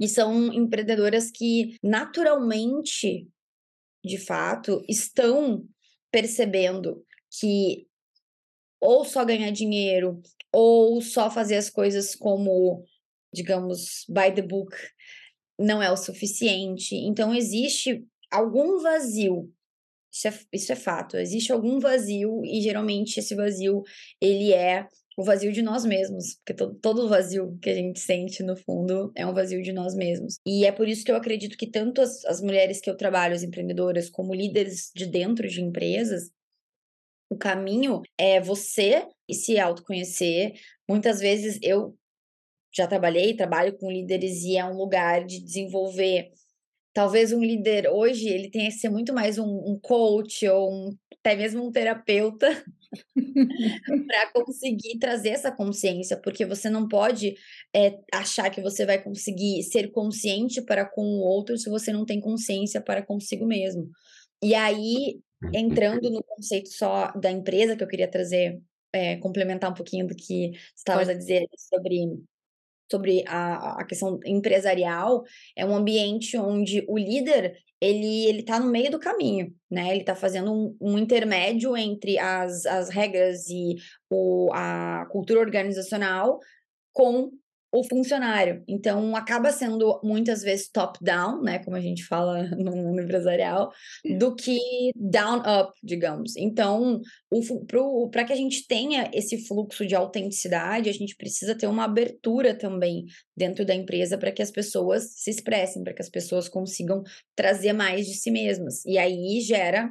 e 0.00 0.08
são 0.08 0.52
empreendedoras 0.52 1.30
que 1.30 1.76
naturalmente, 1.82 3.28
de 4.02 4.16
fato, 4.16 4.82
estão 4.88 5.68
percebendo 6.10 7.04
que 7.38 7.86
ou 8.80 9.04
só 9.04 9.24
ganhar 9.26 9.50
dinheiro, 9.50 10.22
ou 10.50 11.02
só 11.02 11.30
fazer 11.30 11.56
as 11.56 11.68
coisas 11.68 12.14
como, 12.14 12.82
digamos, 13.32 14.06
by 14.08 14.34
the 14.34 14.40
book, 14.40 14.74
não 15.58 15.82
é 15.82 15.92
o 15.92 15.96
suficiente. 15.96 16.94
Então, 16.96 17.34
existe 17.34 18.02
algum 18.30 18.80
vazio. 18.80 19.52
Isso 20.10 20.28
é, 20.28 20.40
isso 20.52 20.72
é 20.72 20.76
fato. 20.76 21.18
Existe 21.18 21.52
algum 21.52 21.78
vazio, 21.78 22.42
e 22.44 22.62
geralmente 22.62 23.20
esse 23.20 23.34
vazio 23.34 23.82
ele 24.20 24.52
é 24.52 24.88
o 25.20 25.22
vazio 25.22 25.52
de 25.52 25.60
nós 25.60 25.84
mesmos, 25.84 26.36
porque 26.36 26.54
todo, 26.54 26.74
todo 26.76 27.08
vazio 27.08 27.58
que 27.60 27.68
a 27.68 27.74
gente 27.74 28.00
sente 28.00 28.42
no 28.42 28.56
fundo 28.56 29.12
é 29.14 29.26
um 29.26 29.34
vazio 29.34 29.62
de 29.62 29.70
nós 29.70 29.94
mesmos. 29.94 30.38
E 30.46 30.64
é 30.64 30.72
por 30.72 30.88
isso 30.88 31.04
que 31.04 31.12
eu 31.12 31.16
acredito 31.16 31.58
que 31.58 31.66
tanto 31.66 32.00
as, 32.00 32.24
as 32.24 32.40
mulheres 32.40 32.80
que 32.80 32.88
eu 32.88 32.96
trabalho, 32.96 33.34
as 33.34 33.42
empreendedoras, 33.42 34.08
como 34.08 34.34
líderes 34.34 34.90
de 34.94 35.04
dentro 35.04 35.46
de 35.46 35.60
empresas, 35.60 36.30
o 37.28 37.36
caminho 37.36 38.00
é 38.16 38.40
você 38.40 39.06
se 39.30 39.58
autoconhecer. 39.58 40.54
Muitas 40.88 41.20
vezes 41.20 41.58
eu 41.62 41.94
já 42.74 42.86
trabalhei, 42.86 43.36
trabalho 43.36 43.76
com 43.76 43.90
líderes 43.90 44.42
e 44.44 44.56
é 44.56 44.64
um 44.64 44.74
lugar 44.74 45.26
de 45.26 45.38
desenvolver. 45.38 46.30
Talvez 46.92 47.32
um 47.32 47.42
líder 47.42 47.88
hoje 47.88 48.28
ele 48.28 48.50
tenha 48.50 48.68
que 48.68 48.76
ser 48.76 48.88
muito 48.88 49.12
mais 49.12 49.38
um, 49.38 49.46
um 49.46 49.78
coach 49.80 50.46
ou 50.48 50.72
um, 50.72 50.96
até 51.20 51.36
mesmo 51.36 51.64
um 51.64 51.70
terapeuta 51.70 52.48
para 54.06 54.32
conseguir 54.32 54.98
trazer 54.98 55.30
essa 55.30 55.52
consciência, 55.52 56.20
porque 56.20 56.44
você 56.44 56.68
não 56.68 56.88
pode 56.88 57.36
é, 57.74 57.98
achar 58.12 58.50
que 58.50 58.60
você 58.60 58.84
vai 58.84 59.02
conseguir 59.02 59.62
ser 59.62 59.90
consciente 59.92 60.60
para 60.62 60.84
com 60.84 61.02
o 61.02 61.20
outro 61.20 61.56
se 61.56 61.70
você 61.70 61.92
não 61.92 62.04
tem 62.04 62.20
consciência 62.20 62.80
para 62.80 63.02
consigo 63.02 63.46
mesmo. 63.46 63.88
E 64.42 64.54
aí, 64.54 65.20
entrando 65.54 66.10
no 66.10 66.22
conceito 66.24 66.70
só 66.70 67.12
da 67.12 67.30
empresa 67.30 67.76
que 67.76 67.84
eu 67.84 67.88
queria 67.88 68.10
trazer, 68.10 68.60
é, 68.92 69.16
complementar 69.16 69.70
um 69.70 69.74
pouquinho 69.74 70.06
do 70.06 70.14
que 70.16 70.52
estavas 70.74 71.08
a 71.08 71.14
dizer 71.14 71.46
sobre 71.56 72.00
sobre 72.90 73.24
a, 73.26 73.80
a 73.80 73.84
questão 73.84 74.18
empresarial, 74.24 75.22
é 75.56 75.64
um 75.64 75.74
ambiente 75.74 76.36
onde 76.36 76.84
o 76.88 76.98
líder 76.98 77.56
ele 77.80 78.26
ele 78.26 78.40
está 78.40 78.60
no 78.60 78.70
meio 78.70 78.90
do 78.90 78.98
caminho, 78.98 79.54
né? 79.70 79.90
Ele 79.90 80.00
está 80.00 80.14
fazendo 80.14 80.52
um, 80.52 80.76
um, 80.80 80.98
intermédio 80.98 81.76
entre 81.76 82.18
as, 82.18 82.66
as 82.66 82.90
regras 82.90 83.48
e 83.48 83.76
o, 84.10 84.50
a 84.52 85.06
cultura 85.10 85.40
organizacional 85.40 86.38
com 86.92 87.30
o 87.72 87.84
funcionário. 87.84 88.64
Então, 88.68 89.14
acaba 89.14 89.52
sendo 89.52 90.00
muitas 90.02 90.42
vezes 90.42 90.68
top-down, 90.68 91.42
né, 91.42 91.60
como 91.60 91.76
a 91.76 91.80
gente 91.80 92.04
fala 92.04 92.42
no 92.56 92.72
mundo 92.72 93.02
empresarial, 93.02 93.70
do 94.18 94.34
que 94.34 94.58
down-up, 94.96 95.72
digamos. 95.82 96.36
Então, 96.36 97.00
para 98.10 98.24
que 98.24 98.32
a 98.32 98.36
gente 98.36 98.66
tenha 98.66 99.10
esse 99.12 99.46
fluxo 99.46 99.86
de 99.86 99.94
autenticidade, 99.94 100.90
a 100.90 100.92
gente 100.92 101.16
precisa 101.16 101.56
ter 101.56 101.66
uma 101.66 101.84
abertura 101.84 102.54
também 102.54 103.04
dentro 103.36 103.64
da 103.64 103.74
empresa 103.74 104.18
para 104.18 104.32
que 104.32 104.42
as 104.42 104.50
pessoas 104.50 105.14
se 105.14 105.30
expressem, 105.30 105.84
para 105.84 105.94
que 105.94 106.02
as 106.02 106.10
pessoas 106.10 106.48
consigam 106.48 107.02
trazer 107.36 107.72
mais 107.72 108.06
de 108.06 108.14
si 108.14 108.30
mesmas. 108.30 108.84
E 108.84 108.98
aí 108.98 109.40
gera 109.40 109.90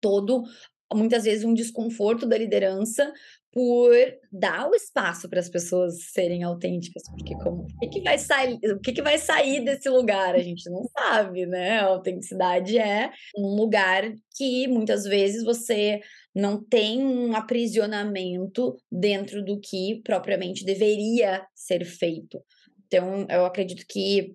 todo 0.00 0.42
muitas 0.92 1.24
vezes 1.24 1.44
um 1.44 1.54
desconforto 1.54 2.26
da 2.26 2.36
liderança 2.36 3.12
por 3.52 3.94
dar 4.32 4.68
o 4.68 4.74
espaço 4.74 5.28
para 5.28 5.38
as 5.38 5.48
pessoas 5.48 6.10
serem 6.10 6.42
autênticas, 6.42 7.04
porque 7.08 7.34
como 7.36 7.62
o 7.62 7.78
que, 7.78 7.86
que 7.86 8.00
vai 8.00 8.18
sair, 8.18 8.58
o 8.64 8.80
que, 8.80 8.92
que 8.92 9.02
vai 9.02 9.16
sair 9.16 9.64
desse 9.64 9.88
lugar 9.88 10.34
a 10.34 10.40
gente 10.40 10.68
não 10.68 10.82
sabe, 10.88 11.46
né? 11.46 11.78
A 11.78 11.84
autenticidade 11.84 12.76
é 12.76 13.12
um 13.38 13.54
lugar 13.54 14.12
que 14.36 14.66
muitas 14.66 15.04
vezes 15.04 15.44
você 15.44 16.00
não 16.34 16.60
tem 16.62 17.06
um 17.06 17.36
aprisionamento 17.36 18.76
dentro 18.90 19.44
do 19.44 19.60
que 19.60 20.00
propriamente 20.02 20.64
deveria 20.64 21.46
ser 21.54 21.84
feito. 21.84 22.42
Então, 22.88 23.24
eu 23.30 23.44
acredito 23.44 23.84
que 23.88 24.34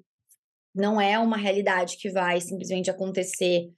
não 0.74 1.00
é 1.00 1.20
uma 1.20 1.36
realidade 1.36 1.98
que 1.98 2.10
vai 2.10 2.40
simplesmente 2.40 2.90
acontecer 2.90 3.70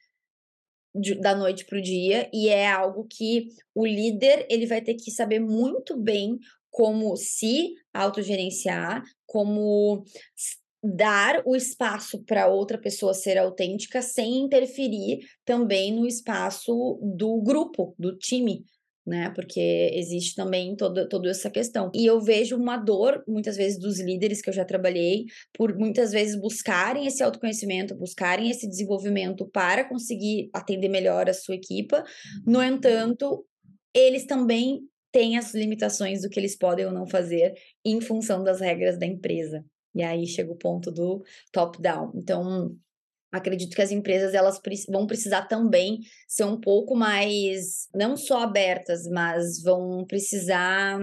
de, 0.94 1.16
da 1.16 1.36
noite 1.36 1.66
para 1.66 1.78
o 1.78 1.82
dia 1.82 2.30
e 2.34 2.50
é 2.50 2.70
algo 2.70 3.06
que 3.10 3.48
o 3.74 3.86
líder 3.86 4.46
ele 4.50 4.66
vai 4.66 4.82
ter 4.82 4.96
que 4.96 5.12
saber 5.12 5.40
muito 5.40 5.98
bem 5.98 6.38
como 6.70 7.16
se 7.18 7.74
autogerenciar, 7.94 9.04
como 9.26 10.04
dar 10.84 11.44
o 11.46 11.56
espaço 11.56 12.24
para 12.24 12.48
outra 12.48 12.78
pessoa 12.78 13.14
ser 13.14 13.38
autêntica 13.38 14.02
sem 14.02 14.40
interferir 14.40 15.20
também 15.46 15.94
no 15.94 16.08
espaço 16.08 17.00
do 17.04 17.40
grupo, 17.42 17.94
do 18.00 18.18
time, 18.18 18.64
né? 19.12 19.30
Porque 19.36 19.92
existe 19.94 20.34
também 20.36 20.74
toda, 20.76 21.08
toda 21.08 21.30
essa 21.30 21.50
questão. 21.50 21.92
E 21.94 22.06
eu 22.06 22.22
vejo 22.22 22.56
uma 22.56 22.78
dor, 22.78 23.22
muitas 23.28 23.58
vezes, 23.58 23.78
dos 23.78 24.00
líderes 24.00 24.42
que 24.42 24.50
eu 24.50 24.54
já 24.54 24.64
trabalhei, 24.64 25.26
por 25.54 25.78
muitas 25.78 26.12
vezes 26.12 26.40
buscarem 26.40 27.06
esse 27.06 27.22
autoconhecimento, 27.22 27.94
buscarem 27.94 28.50
esse 28.50 28.68
desenvolvimento 28.68 29.46
para 29.50 29.84
conseguir 29.84 30.50
atender 30.54 30.88
melhor 30.88 31.30
a 31.30 31.34
sua 31.34 31.56
equipa. 31.56 32.04
No 32.48 32.64
entanto, 32.64 33.46
eles 33.94 34.26
também 34.26 34.80
têm 35.12 35.38
as 35.38 35.54
limitações 35.54 36.22
do 36.22 36.30
que 36.30 36.40
eles 36.40 36.58
podem 36.58 36.86
ou 36.86 36.94
não 36.94 37.06
fazer 37.06 37.54
em 37.84 38.00
função 38.00 38.42
das 38.42 38.62
regras 38.62 38.98
da 38.98 39.06
empresa. 39.06 39.66
E 39.94 40.02
aí 40.02 40.26
chega 40.26 40.54
o 40.54 40.58
ponto 40.58 40.90
do 40.90 41.22
top-down. 41.52 42.14
Então, 42.16 42.74
acredito 43.32 43.76
que 43.76 43.82
as 43.82 43.92
empresas 43.92 44.34
elas 44.34 44.60
vão 44.90 45.08
precisar 45.08 45.44
também 45.44 46.00
ser 46.28 46.44
um 46.44 46.60
pouco 46.60 46.96
mais 46.96 47.88
não 47.94 48.18
só 48.18 48.42
abertas, 48.42 49.08
mas 49.08 49.62
vão 49.62 50.06
precisar 50.06 51.00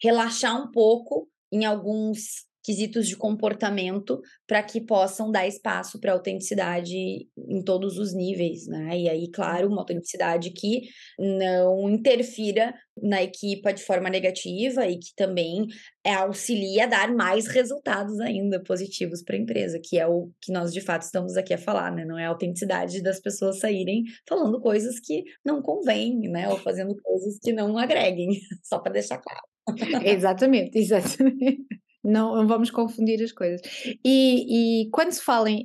relaxar 0.00 0.60
um 0.60 0.70
pouco 0.70 1.28
em 1.52 1.64
alguns 1.64 2.46
quesitos 2.62 3.08
de 3.08 3.16
comportamento 3.16 4.20
para 4.46 4.62
que 4.62 4.80
possam 4.80 5.30
dar 5.30 5.46
espaço 5.46 6.00
para 6.00 6.12
autenticidade 6.12 6.94
em 6.96 7.62
todos 7.64 7.98
os 7.98 8.14
níveis, 8.14 8.66
né? 8.66 8.98
E 8.98 9.08
aí, 9.08 9.30
claro, 9.30 9.68
uma 9.68 9.80
autenticidade 9.80 10.50
que 10.50 10.82
não 11.18 11.88
interfira 11.90 12.74
na 13.00 13.22
equipa 13.22 13.72
de 13.72 13.82
forma 13.82 14.10
negativa 14.10 14.86
e 14.86 14.98
que 14.98 15.14
também 15.16 15.66
é, 16.04 16.12
auxilia 16.14 16.84
a 16.84 16.86
dar 16.86 17.14
mais 17.14 17.46
resultados 17.46 18.20
ainda 18.20 18.62
positivos 18.62 19.22
para 19.22 19.36
a 19.36 19.38
empresa, 19.38 19.80
que 19.82 19.98
é 19.98 20.06
o 20.06 20.30
que 20.40 20.52
nós 20.52 20.72
de 20.72 20.80
fato 20.80 21.02
estamos 21.02 21.36
aqui 21.36 21.54
a 21.54 21.58
falar, 21.58 21.90
né? 21.90 22.04
Não 22.04 22.18
é 22.18 22.26
a 22.26 22.28
autenticidade 22.28 23.02
das 23.02 23.20
pessoas 23.20 23.58
saírem 23.58 24.04
falando 24.28 24.60
coisas 24.60 25.00
que 25.00 25.24
não 25.44 25.62
convêm, 25.62 26.18
né? 26.30 26.48
Ou 26.48 26.58
fazendo 26.58 26.94
coisas 27.02 27.38
que 27.42 27.52
não 27.52 27.76
agreguem, 27.78 28.28
só 28.62 28.78
para 28.78 28.92
deixar 28.92 29.18
claro. 29.18 29.40
exatamente, 30.04 30.78
exatamente. 30.78 31.66
Não, 32.04 32.46
vamos 32.48 32.70
confundir 32.70 33.22
as 33.22 33.30
coisas. 33.30 33.60
E, 34.04 34.82
e 34.84 34.90
quando 34.90 35.12
se 35.12 35.22
fala 35.22 35.48
em, 35.48 35.62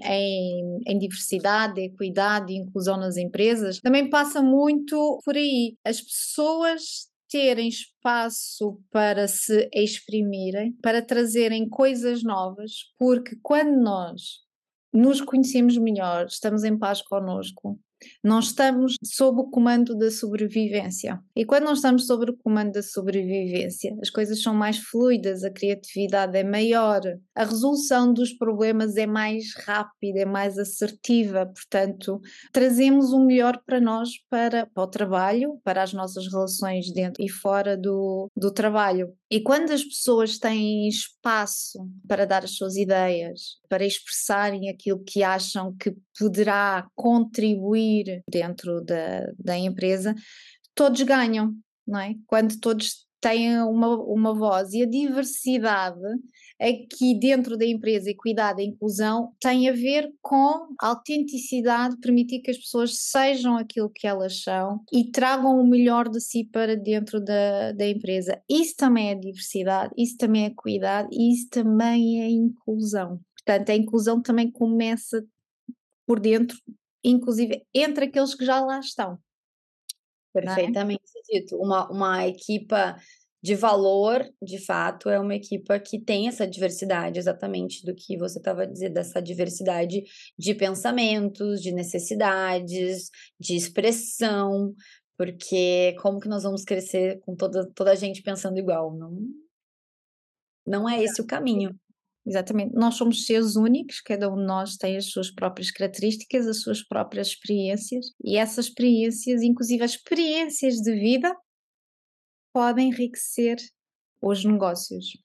em, 0.85 0.99
diversidade, 0.99 1.81
equidade 1.81 2.53
e 2.53 2.57
inclusão 2.57 2.95
nas 2.95 3.17
empresas, 3.17 3.79
também 3.79 4.07
passa 4.07 4.41
muito 4.41 5.19
por 5.25 5.35
aí. 5.35 5.75
As 5.83 5.99
pessoas 5.99 7.07
terem 7.29 7.67
espaço 7.67 8.79
para 8.91 9.27
se 9.27 9.67
exprimirem, 9.73 10.73
para 10.81 11.01
trazerem 11.01 11.67
coisas 11.67 12.23
novas, 12.23 12.71
porque 12.97 13.35
quando 13.41 13.81
nós 13.81 14.45
nos 14.93 15.19
conhecemos 15.21 15.77
melhor, 15.77 16.27
estamos 16.27 16.63
em 16.63 16.77
paz 16.77 17.01
connosco, 17.01 17.79
não 18.23 18.39
estamos 18.39 18.95
sob 19.03 19.41
o 19.41 19.49
comando 19.49 19.95
da 19.95 20.11
sobrevivência. 20.11 21.19
E 21.35 21.45
quando 21.45 21.65
não 21.65 21.73
estamos 21.73 22.05
sob 22.05 22.29
o 22.29 22.37
comando 22.37 22.73
da 22.73 22.83
sobrevivência, 22.83 23.95
as 24.01 24.09
coisas 24.09 24.41
são 24.41 24.53
mais 24.53 24.77
fluidas, 24.77 25.43
a 25.43 25.51
criatividade 25.51 26.37
é 26.37 26.43
maior, 26.43 27.01
a 27.35 27.43
resolução 27.43 28.13
dos 28.13 28.33
problemas 28.33 28.95
é 28.97 29.05
mais 29.05 29.53
rápida, 29.55 30.19
é 30.19 30.25
mais 30.25 30.57
assertiva. 30.57 31.45
Portanto, 31.45 32.19
trazemos 32.51 33.11
o 33.11 33.19
melhor 33.19 33.61
para 33.65 33.79
nós, 33.79 34.09
para, 34.29 34.65
para 34.65 34.83
o 34.83 34.87
trabalho, 34.87 35.59
para 35.63 35.83
as 35.83 35.93
nossas 35.93 36.31
relações 36.31 36.91
dentro 36.91 37.23
e 37.23 37.29
fora 37.29 37.77
do, 37.77 38.29
do 38.35 38.51
trabalho. 38.51 39.13
E 39.29 39.41
quando 39.41 39.71
as 39.71 39.83
pessoas 39.83 40.37
têm 40.37 40.87
espaço 40.87 41.85
para 42.07 42.25
dar 42.25 42.43
as 42.43 42.51
suas 42.51 42.77
ideias, 42.77 43.57
para 43.67 43.85
expressarem 43.85 44.69
aquilo 44.69 45.03
que 45.03 45.21
acham 45.21 45.75
que 45.75 45.93
poderá 46.17 46.87
contribuir 46.95 48.23
dentro 48.29 48.83
da, 48.83 49.31
da 49.37 49.57
empresa, 49.57 50.15
todos 50.73 51.01
ganham, 51.03 51.53
não 51.85 51.99
é? 51.99 52.15
Quando 52.25 52.59
todos 52.59 53.07
têm 53.19 53.59
uma, 53.61 53.95
uma 54.03 54.33
voz 54.33 54.73
e 54.73 54.83
a 54.83 54.85
diversidade 54.85 55.99
aqui 56.59 57.17
dentro 57.19 57.55
da 57.57 57.65
empresa, 57.65 58.09
equidade 58.09 58.61
e 58.61 58.65
inclusão, 58.65 59.31
tem 59.39 59.69
a 59.69 59.73
ver 59.73 60.11
com 60.21 60.67
a 60.81 60.87
autenticidade, 60.87 61.97
permitir 61.99 62.39
que 62.41 62.51
as 62.51 62.57
pessoas 62.57 62.97
sejam 62.99 63.57
aquilo 63.57 63.91
que 63.93 64.07
elas 64.07 64.41
são 64.41 64.81
e 64.91 65.11
tragam 65.11 65.59
o 65.59 65.67
melhor 65.67 66.09
de 66.09 66.19
si 66.19 66.43
para 66.43 66.75
dentro 66.75 67.23
da, 67.23 67.71
da 67.73 67.87
empresa. 67.87 68.41
Isso 68.49 68.75
também 68.75 69.11
é 69.11 69.15
diversidade, 69.15 69.93
isso 69.97 70.17
também 70.17 70.45
é 70.45 70.47
equidade 70.47 71.09
isso 71.11 71.47
também 71.49 72.21
é 72.21 72.29
inclusão. 72.29 73.19
Portanto, 73.45 73.69
a 73.69 73.75
inclusão 73.75 74.21
também 74.21 74.51
começa 74.51 75.23
por 76.07 76.19
dentro, 76.19 76.57
inclusive 77.03 77.63
entre 77.73 78.05
aqueles 78.05 78.33
que 78.33 78.45
já 78.45 78.61
lá 78.61 78.79
estão. 78.79 79.19
É? 80.35 80.41
Perfeitamente 80.41 81.03
é? 81.03 81.39
dito. 81.39 81.57
Uma, 81.57 81.91
uma 81.91 82.27
equipa 82.27 82.95
de 83.43 83.53
valor, 83.55 84.27
de 84.41 84.57
fato, 84.65 85.09
é 85.09 85.19
uma 85.19 85.35
equipa 85.35 85.79
que 85.79 85.99
tem 85.99 86.27
essa 86.27 86.47
diversidade, 86.47 87.19
exatamente 87.19 87.85
do 87.85 87.93
que 87.93 88.17
você 88.17 88.39
estava 88.39 88.65
dizendo, 88.65 88.93
dessa 88.93 89.21
diversidade 89.21 90.03
de 90.37 90.55
pensamentos, 90.55 91.61
de 91.61 91.71
necessidades, 91.71 93.09
de 93.39 93.55
expressão, 93.55 94.73
porque 95.17 95.95
como 96.01 96.19
que 96.19 96.27
nós 96.27 96.43
vamos 96.43 96.63
crescer 96.63 97.19
com 97.21 97.35
toda, 97.35 97.69
toda 97.73 97.91
a 97.91 97.95
gente 97.95 98.21
pensando 98.21 98.57
igual? 98.57 98.95
Não, 98.95 99.17
não 100.65 100.89
é 100.89 101.03
esse 101.03 101.21
o 101.21 101.25
caminho. 101.25 101.77
Exatamente. 102.27 102.75
Nós 102.75 102.95
somos 102.95 103.25
seres 103.25 103.55
únicos, 103.55 104.01
cada 104.01 104.29
um 104.29 104.35
de 104.35 104.45
nós 104.45 104.75
tem 104.75 104.97
as 104.97 105.05
suas 105.05 105.31
próprias 105.31 105.71
características, 105.71 106.45
as 106.45 106.61
suas 106.61 106.85
próprias 106.85 107.27
experiências, 107.27 108.07
e 108.21 108.35
essas 108.35 108.65
experiências, 108.65 109.41
inclusive 109.41 109.81
as 109.81 109.91
experiências 109.91 110.75
de 110.75 110.93
vida, 110.93 111.33
podem 112.53 112.89
enriquecer 112.89 113.55
os 114.21 114.43
negócios. 114.43 115.17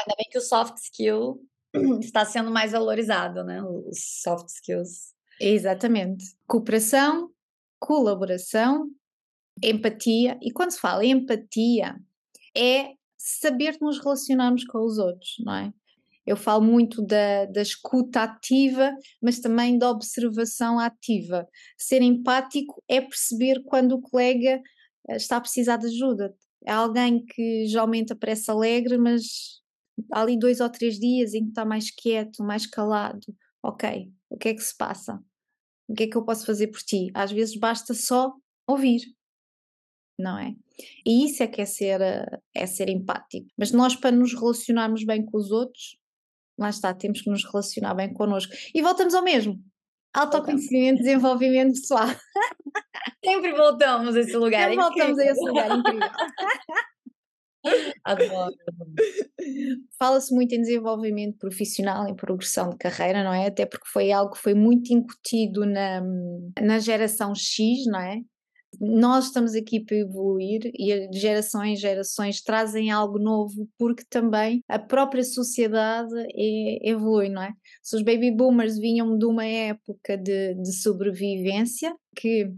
Ainda 0.00 0.16
bem 0.18 0.26
que 0.30 0.36
o 0.36 0.42
soft 0.42 0.76
skill 0.76 1.40
está 2.02 2.26
sendo 2.26 2.50
mais 2.50 2.72
valorizado, 2.72 3.42
né? 3.42 3.62
Os 3.62 4.20
soft 4.22 4.48
skills. 4.48 5.14
Exatamente. 5.40 6.36
Cooperação, 6.46 7.30
colaboração, 7.80 8.90
empatia. 9.62 10.38
E 10.42 10.52
quando 10.52 10.72
se 10.72 10.80
fala 10.80 11.06
em 11.06 11.12
empatia, 11.12 11.96
é 12.54 12.92
saber 13.16 13.78
nos 13.80 13.98
relacionarmos 13.98 14.64
com 14.64 14.84
os 14.84 14.98
outros, 14.98 15.36
não 15.40 15.54
é? 15.54 15.72
Eu 16.28 16.36
falo 16.36 16.62
muito 16.62 17.00
da, 17.00 17.46
da 17.46 17.62
escuta 17.62 18.22
ativa, 18.22 18.94
mas 19.22 19.40
também 19.40 19.78
da 19.78 19.90
observação 19.90 20.78
ativa. 20.78 21.48
Ser 21.78 22.02
empático 22.02 22.82
é 22.86 23.00
perceber 23.00 23.62
quando 23.64 23.92
o 23.92 24.00
colega 24.02 24.60
eh, 25.08 25.16
está 25.16 25.38
a 25.38 25.40
precisar 25.40 25.78
de 25.78 25.86
ajuda, 25.86 26.34
é 26.66 26.70
alguém 26.70 27.24
que 27.24 27.64
geralmente 27.66 28.12
aparece 28.12 28.50
alegre, 28.50 28.98
mas 28.98 29.22
há 30.12 30.20
ali 30.20 30.38
dois 30.38 30.60
ou 30.60 30.68
três 30.68 30.98
dias 30.98 31.32
em 31.32 31.44
que 31.44 31.48
está 31.48 31.64
mais 31.64 31.90
quieto, 31.90 32.44
mais 32.44 32.66
calado. 32.66 33.34
Ok, 33.62 34.12
o 34.28 34.36
que 34.36 34.50
é 34.50 34.54
que 34.54 34.62
se 34.62 34.76
passa? 34.76 35.18
O 35.88 35.94
que 35.94 36.02
é 36.02 36.06
que 36.08 36.16
eu 36.16 36.26
posso 36.26 36.44
fazer 36.44 36.66
por 36.66 36.80
ti? 36.80 37.10
Às 37.14 37.32
vezes 37.32 37.56
basta 37.58 37.94
só 37.94 38.34
ouvir, 38.66 39.00
não 40.18 40.38
é? 40.38 40.54
E 41.06 41.24
isso 41.24 41.42
é 41.42 41.46
que 41.46 41.62
é 41.62 41.64
ser, 41.64 42.02
é 42.54 42.66
ser 42.66 42.90
empático. 42.90 43.46
Mas 43.56 43.72
nós, 43.72 43.96
para 43.96 44.14
nos 44.14 44.34
relacionarmos 44.34 45.04
bem 45.04 45.24
com 45.24 45.38
os 45.38 45.50
outros, 45.50 45.96
lá 46.58 46.70
está, 46.70 46.92
temos 46.92 47.22
que 47.22 47.30
nos 47.30 47.44
relacionar 47.44 47.94
bem 47.94 48.12
connosco. 48.12 48.52
E 48.74 48.82
voltamos 48.82 49.14
ao 49.14 49.22
mesmo. 49.22 49.58
Autoconhecimento, 50.14 51.02
desenvolvimento 51.02 51.74
pessoal. 51.74 52.08
Sempre 53.24 53.52
voltamos 53.52 54.16
a 54.16 54.20
esse 54.20 54.36
lugar. 54.36 54.68
Sempre 54.68 54.82
voltamos 54.82 55.18
a 55.18 55.24
esse 55.24 55.40
lugar 55.40 55.78
incrível. 55.78 56.08
Adoro. 58.04 58.54
Fala-se 59.98 60.34
muito 60.34 60.54
em 60.54 60.60
desenvolvimento 60.60 61.38
profissional, 61.38 62.08
em 62.08 62.14
progressão 62.14 62.70
de 62.70 62.78
carreira, 62.78 63.22
não 63.22 63.32
é? 63.32 63.46
Até 63.46 63.66
porque 63.66 63.88
foi 63.88 64.10
algo 64.10 64.32
que 64.32 64.40
foi 64.40 64.54
muito 64.54 64.92
incutido 64.92 65.66
na, 65.66 66.00
na 66.60 66.78
geração 66.78 67.34
X, 67.34 67.84
não 67.86 68.00
é? 68.00 68.20
Nós 68.80 69.26
estamos 69.26 69.54
aqui 69.54 69.80
para 69.80 69.96
evoluir 69.96 70.70
e 70.74 70.92
em 70.92 71.12
gerações 71.76 72.42
trazem 72.42 72.90
algo 72.90 73.18
novo 73.18 73.68
porque 73.78 74.04
também 74.08 74.62
a 74.68 74.78
própria 74.78 75.24
sociedade 75.24 76.14
é, 76.34 76.90
evolui, 76.90 77.28
não 77.28 77.42
é? 77.42 77.52
Se 77.82 77.96
os 77.96 78.02
baby 78.02 78.30
boomers 78.30 78.78
vinham 78.78 79.18
de 79.18 79.24
uma 79.24 79.44
época 79.44 80.16
de, 80.16 80.54
de 80.54 80.72
sobrevivência, 80.72 81.94
que 82.16 82.52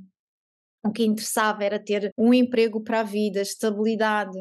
o 0.85 0.91
que 0.91 1.05
interessava 1.05 1.65
era 1.65 1.79
ter 1.79 2.13
um 2.17 2.33
emprego 2.33 2.81
para 2.81 3.01
a 3.01 3.05
vida, 3.05 3.41
estabilidade, 3.41 4.39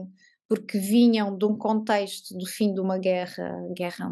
porque 0.47 0.79
vinham 0.79 1.37
de 1.37 1.45
um 1.45 1.55
contexto 1.55 2.35
do 2.35 2.45
fim 2.45 2.73
de 2.73 2.79
uma 2.79 2.97
guerra, 2.97 3.67
guerra 3.75 4.09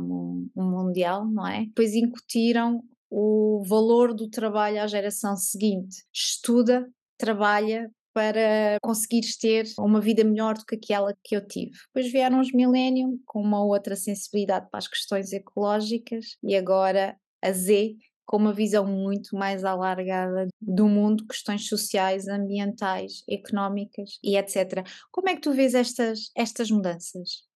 mundial, 0.56 1.26
não 1.26 1.48
é? 1.48 1.66
Depois 1.66 1.96
incutiram 1.96 2.84
o 3.10 3.64
valor 3.66 4.14
do 4.14 4.30
trabalho 4.30 4.82
à 4.82 4.88
geração 4.88 5.36
seguinte. 5.36 6.04
Estuda, 6.14 6.88
trabalha 7.18 7.90
para 8.14 8.80
conseguires 8.82 9.38
ter 9.38 9.68
uma 9.78 10.02
vida 10.02 10.24
melhor 10.24 10.56
do 10.56 10.66
que 10.66 10.76
aquela 10.76 11.16
que 11.24 11.36
eu 11.36 11.46
tive. 11.46 11.72
Depois 11.94 12.12
vieram 12.12 12.40
os 12.40 12.52
Millennium 12.52 13.20
com 13.26 13.40
uma 13.40 13.64
outra 13.64 13.96
sensibilidade 13.96 14.68
para 14.72 14.80
as 14.80 14.88
questões 14.88 15.32
ecológicas 15.32 16.36
e 16.44 16.56
agora 16.56 17.16
a 17.44 17.52
Z 17.52 17.96
com 18.26 18.38
uma 18.38 18.54
visão 18.54 18.86
muito 18.86 19.36
mais 19.36 19.64
alargada 19.64 20.48
do 20.60 20.88
mundo, 20.88 21.26
questões 21.28 21.68
sociais, 21.68 22.28
ambientais, 22.28 23.24
económicas 23.30 24.20
e 24.22 24.36
etc. 24.36 24.84
Como 25.12 25.30
é 25.30 25.36
que 25.36 25.42
tu 25.42 25.54
vês 25.54 25.74
estas, 25.74 26.32
estas 26.36 26.70
mudanças? 26.70 27.48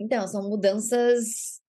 Então, 0.00 0.26
são 0.26 0.48
mudanças 0.48 1.62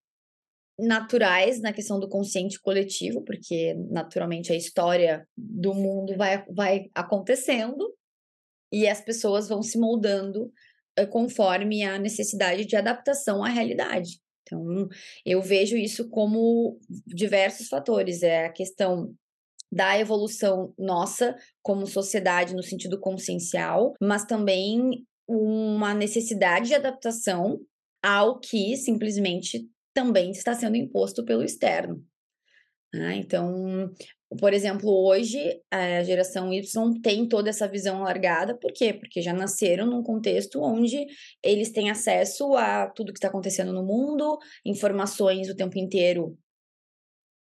naturais 0.78 1.62
na 1.62 1.72
questão 1.72 2.00
do 2.00 2.10
consciente 2.10 2.60
coletivo, 2.62 3.22
porque 3.24 3.74
naturalmente 3.90 4.52
a 4.52 4.56
história 4.56 5.28
do 5.38 5.74
mundo 5.74 6.16
vai, 6.18 6.46
vai 6.50 6.90
acontecendo 6.94 7.94
e 8.72 8.88
as 8.88 9.02
pessoas 9.02 9.48
vão 9.48 9.62
se 9.62 9.78
moldando 9.78 10.52
eh, 10.98 11.06
conforme 11.06 11.84
a 11.84 11.98
necessidade 11.98 12.66
de 12.66 12.76
adaptação 12.76 13.44
à 13.44 13.50
realidade. 13.50 14.20
Então, 14.44 14.88
eu 15.26 15.42
vejo 15.42 15.76
isso 15.76 16.10
como 16.10 16.80
diversos 17.08 17.68
fatores. 17.68 18.22
É 18.22 18.46
a 18.46 18.52
questão 18.52 19.14
da 19.72 20.00
evolução 20.00 20.74
nossa 20.78 21.36
como 21.62 21.88
sociedade 21.88 22.54
no 22.54 22.64
sentido 22.64 23.00
consciencial, 23.00 23.94
mas 24.02 24.26
também 24.26 25.06
uma 25.28 25.94
necessidade 25.94 26.68
de 26.68 26.76
adaptação 26.76 27.60
ao 28.04 28.40
que 28.40 28.78
simplesmente 28.78 29.68
também 29.96 30.30
está 30.32 30.54
sendo 30.54 30.76
imposto 30.76 31.24
pelo 31.24 31.42
externo. 31.42 32.04
Ah, 32.94 33.16
então, 33.16 33.92
por 34.40 34.54
exemplo, 34.54 34.90
hoje 34.90 35.62
a 35.72 36.04
geração 36.04 36.54
Y 36.54 37.02
tem 37.02 37.28
toda 37.28 37.50
essa 37.50 37.68
visão 37.68 38.02
alargada, 38.02 38.58
por 38.58 38.72
quê? 38.72 38.94
Porque 38.94 39.22
já 39.22 39.34
nasceram 39.34 39.88
num 39.88 40.04
contexto 40.04 40.62
onde 40.62 41.06
eles 41.42 41.72
têm 41.72 41.90
acesso 41.90 42.56
a 42.56 42.88
tudo 42.90 43.12
que 43.12 43.18
está 43.18 43.30
acontecendo 43.30 43.74
no 43.74 43.86
mundo, 43.86 44.38
informações 44.66 45.50
o 45.50 45.56
tempo 45.56 45.78
inteiro 45.80 46.38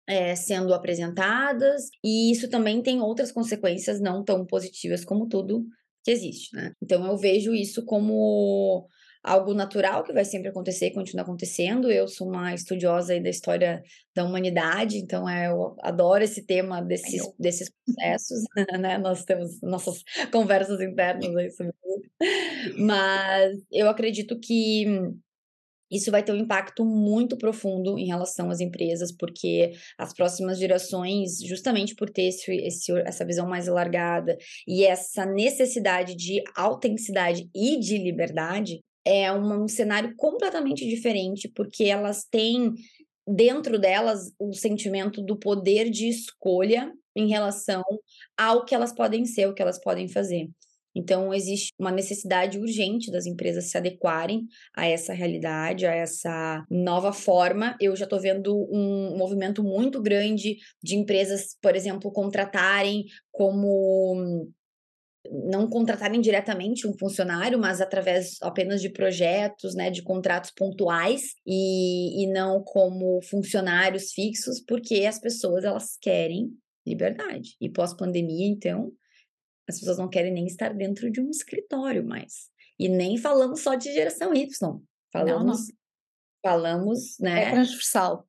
é, 0.07 0.35
sendo 0.35 0.75
apresentadas, 0.75 1.88
e 2.05 2.31
isso 2.31 2.49
também 2.49 2.83
tem 2.83 3.01
outras 3.01 3.33
consequências 3.33 4.01
não 4.01 4.23
tão 4.23 4.45
positivas 4.47 5.05
como 5.05 5.29
tudo 5.29 5.67
que 6.05 6.11
existe, 6.11 6.55
né? 6.55 6.73
Então 6.83 7.07
eu 7.07 7.17
vejo 7.17 7.55
isso 7.55 7.85
como 7.85 8.88
algo 9.22 9.54
natural 9.54 10.02
que 10.02 10.12
vai 10.12 10.24
sempre 10.24 10.48
acontecer 10.48 10.87
e 10.87 10.94
continua 10.94 11.22
acontecendo. 11.22 11.90
Eu 11.90 12.08
sou 12.08 12.28
uma 12.28 12.52
estudiosa 12.54 13.18
da 13.20 13.30
história 13.30 13.82
da 14.14 14.24
humanidade, 14.24 14.98
então 14.98 15.28
é, 15.28 15.48
eu 15.48 15.76
adoro 15.80 16.24
esse 16.24 16.44
tema 16.44 16.82
desses, 16.82 17.22
desses 17.38 17.70
processos, 17.85 18.44
né? 18.80 18.98
Nós 18.98 19.24
temos 19.24 19.61
nossas 19.62 20.02
conversas 20.32 20.80
internas 20.80 21.35
aí 21.37 21.50
sobre 21.50 21.72
isso. 21.72 22.76
Mas 22.78 23.58
eu 23.70 23.88
acredito 23.88 24.38
que 24.40 24.87
isso 25.92 26.11
vai 26.11 26.22
ter 26.22 26.32
um 26.32 26.37
impacto 26.37 26.87
muito 26.87 27.37
profundo 27.37 27.98
em 27.98 28.06
relação 28.06 28.48
às 28.48 28.61
empresas, 28.61 29.12
porque 29.14 29.72
as 29.98 30.14
próximas 30.14 30.58
gerações, 30.58 31.38
justamente 31.46 31.94
por 31.94 32.08
ter 32.08 32.28
esse, 32.28 32.50
esse, 32.50 32.92
essa 33.00 33.26
visão 33.26 33.46
mais 33.46 33.68
alargada 33.68 34.38
e 34.66 34.85
essa 34.85 35.26
necessidade 35.26 36.16
de 36.16 36.42
autenticidade 36.56 37.46
e 37.54 37.78
de 37.78 37.98
liberdade, 37.98 38.80
é 39.05 39.33
um, 39.33 39.67
cenário 39.69 40.15
completamente 40.17 40.87
diferente, 40.87 41.49
porque 41.49 41.85
elas 41.85 42.25
têm 42.25 42.73
dentro 43.27 43.79
delas 43.79 44.33
o 44.38 44.53
sentimento 44.53 45.23
do 45.23 45.37
poder 45.37 45.91
de 45.91 46.09
escolha 46.09 46.93
em 47.15 47.29
relação 47.29 47.83
ao 48.37 48.65
que 48.65 48.75
elas 48.75 48.93
podem 48.93 49.25
ser, 49.25 49.49
o 49.49 49.55
que 49.55 49.62
elas 49.62 49.81
podem 49.81 50.09
fazer. 50.09 50.49
Então, 50.95 51.33
existe 51.33 51.73
uma 51.79 51.91
necessidade 51.91 52.59
urgente 52.59 53.11
das 53.11 53.25
empresas 53.25 53.71
se 53.71 53.79
adequarem 53.79 54.47
a 54.77 54.87
essa 54.87 55.15
realidade, 55.15 55.87
a 55.87 55.95
essa 55.95 56.65
nova 56.71 57.12
forma. 57.12 57.77
Eu 57.81 57.97
já 57.97 58.05
estou 58.05 58.21
vendo 58.21 58.55
um 58.71 59.17
movimento 59.17 59.62
muito 59.62 60.03
grande 60.03 60.59
de 60.83 60.97
empresas, 60.97 61.57
por 61.62 61.75
exemplo, 61.75 62.12
contratarem 62.12 63.07
como 63.31 64.47
não 65.33 65.66
contratarem 65.66 66.21
diretamente 66.21 66.87
um 66.87 66.97
funcionário, 66.97 67.59
mas 67.59 67.81
através 67.81 68.37
apenas 68.42 68.83
de 68.83 68.90
projetos, 68.90 69.75
né, 69.75 69.90
de 69.90 70.03
contratos 70.03 70.51
pontuais 70.51 71.35
e, 71.47 72.23
e 72.23 72.27
não 72.27 72.62
como 72.62 73.21
funcionários 73.23 74.12
fixos, 74.12 74.61
porque 74.61 75.07
as 75.07 75.18
pessoas 75.18 75.64
elas 75.64 75.97
querem 76.01 76.51
liberdade. 76.87 77.57
E 77.61 77.71
pós-pandemia, 77.71 78.47
então, 78.47 78.92
as 79.68 79.79
pessoas 79.79 79.99
não 79.99 80.09
querem 80.09 80.33
nem 80.33 80.47
estar 80.47 80.75
dentro 80.75 81.11
de 81.11 81.21
um 81.21 81.31
escritório 81.31 82.05
mais. 82.05 82.51
E 82.79 82.88
nem 82.88 83.16
falamos 83.16 83.61
só 83.61 83.75
de 83.75 83.92
geração 83.92 84.35
Y, 84.35 84.49
falamos, 85.11 85.45
não, 85.45 85.47
não. 85.47 85.57
falamos, 86.45 87.18
né? 87.18 87.45
É 87.45 87.51
transversal. 87.53 88.29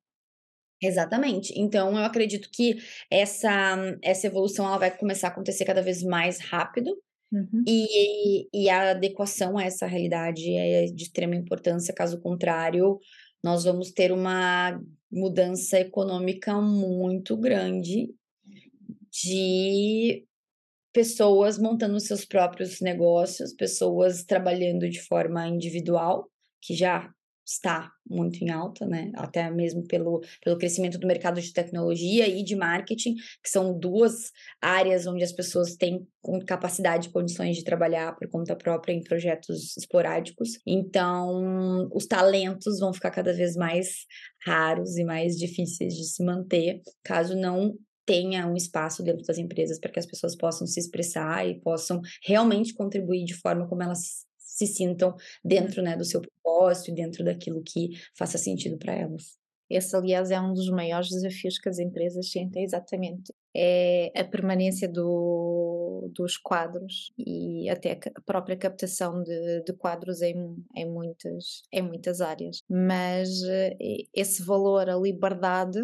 Exatamente. 0.83 1.53
Então, 1.55 1.97
eu 1.97 2.03
acredito 2.03 2.49
que 2.51 2.77
essa, 3.09 3.97
essa 4.01 4.27
evolução 4.27 4.65
ela 4.65 4.77
vai 4.77 4.95
começar 4.95 5.27
a 5.27 5.31
acontecer 5.31 5.63
cada 5.63 5.81
vez 5.81 6.03
mais 6.03 6.39
rápido. 6.39 6.91
Uhum. 7.31 7.63
E, 7.67 8.47
e 8.53 8.69
a 8.69 8.91
adequação 8.91 9.57
a 9.57 9.63
essa 9.63 9.87
realidade 9.87 10.53
é 10.55 10.85
de 10.85 11.03
extrema 11.03 11.35
importância, 11.35 11.93
caso 11.93 12.19
contrário, 12.19 12.99
nós 13.43 13.63
vamos 13.63 13.91
ter 13.91 14.11
uma 14.11 14.79
mudança 15.11 15.79
econômica 15.79 16.53
muito 16.61 17.35
grande 17.37 18.13
de 19.11 20.25
pessoas 20.91 21.57
montando 21.57 21.99
seus 21.99 22.23
próprios 22.23 22.81
negócios, 22.81 23.53
pessoas 23.53 24.23
trabalhando 24.23 24.87
de 24.89 25.01
forma 25.01 25.47
individual, 25.47 26.29
que 26.61 26.75
já 26.75 27.11
está 27.45 27.91
muito 28.09 28.43
em 28.43 28.49
alta, 28.49 28.85
né? 28.85 29.11
Até 29.15 29.49
mesmo 29.49 29.85
pelo, 29.87 30.21
pelo 30.43 30.57
crescimento 30.57 30.97
do 30.97 31.07
mercado 31.07 31.41
de 31.41 31.53
tecnologia 31.53 32.27
e 32.27 32.43
de 32.43 32.55
marketing, 32.55 33.15
que 33.15 33.49
são 33.49 33.77
duas 33.77 34.31
áreas 34.61 35.05
onde 35.05 35.23
as 35.23 35.31
pessoas 35.31 35.75
têm 35.75 36.07
capacidade 36.47 37.07
e 37.09 37.11
condições 37.11 37.57
de 37.57 37.63
trabalhar 37.63 38.15
por 38.15 38.29
conta 38.29 38.55
própria 38.55 38.93
em 38.93 39.03
projetos 39.03 39.75
esporádicos. 39.77 40.59
Então, 40.65 41.89
os 41.93 42.05
talentos 42.05 42.79
vão 42.79 42.93
ficar 42.93 43.11
cada 43.11 43.33
vez 43.33 43.55
mais 43.55 44.05
raros 44.45 44.97
e 44.97 45.03
mais 45.03 45.37
difíceis 45.37 45.93
de 45.95 46.05
se 46.05 46.23
manter, 46.23 46.81
caso 47.03 47.35
não 47.35 47.75
tenha 48.05 48.47
um 48.47 48.55
espaço 48.55 49.01
dentro 49.01 49.25
das 49.25 49.37
empresas 49.37 49.79
para 49.79 49.91
que 49.91 49.99
as 49.99 50.05
pessoas 50.05 50.35
possam 50.35 50.67
se 50.67 50.79
expressar 50.79 51.47
e 51.47 51.59
possam 51.61 52.01
realmente 52.25 52.73
contribuir 52.73 53.23
de 53.23 53.33
forma 53.33 53.67
como 53.67 53.81
elas 53.81 54.25
se 54.53 54.67
sintam 54.67 55.15
dentro 55.43 55.81
né, 55.81 55.97
do 55.97 56.05
seu 56.05 56.21
propósito 56.21 56.91
e 56.91 56.93
dentro 56.93 57.23
daquilo 57.23 57.63
que 57.63 57.89
faça 58.15 58.37
sentido 58.37 58.77
para 58.77 58.93
elas. 58.93 59.37
Esse, 59.69 59.95
aliás, 59.95 60.29
é 60.29 60.39
um 60.39 60.53
dos 60.53 60.69
maiores 60.69 61.09
desafios 61.09 61.57
que 61.57 61.67
as 61.67 61.79
empresas 61.79 62.29
sentem, 62.29 62.63
exatamente. 62.63 63.33
É 63.55 64.11
a 64.15 64.23
permanência 64.23 64.87
do, 64.87 66.11
dos 66.13 66.37
quadros 66.37 67.11
e 67.17 67.67
até 67.69 67.93
a 68.15 68.21
própria 68.21 68.55
captação 68.55 69.23
de, 69.23 69.63
de 69.63 69.73
quadros 69.73 70.21
em, 70.21 70.35
em, 70.75 70.85
muitas, 70.87 71.63
em 71.71 71.81
muitas 71.81 72.21
áreas. 72.21 72.59
Mas 72.69 73.41
eh, 73.43 73.75
esse 74.13 74.43
valor, 74.43 74.87
a 74.89 74.95
liberdade, 74.95 75.79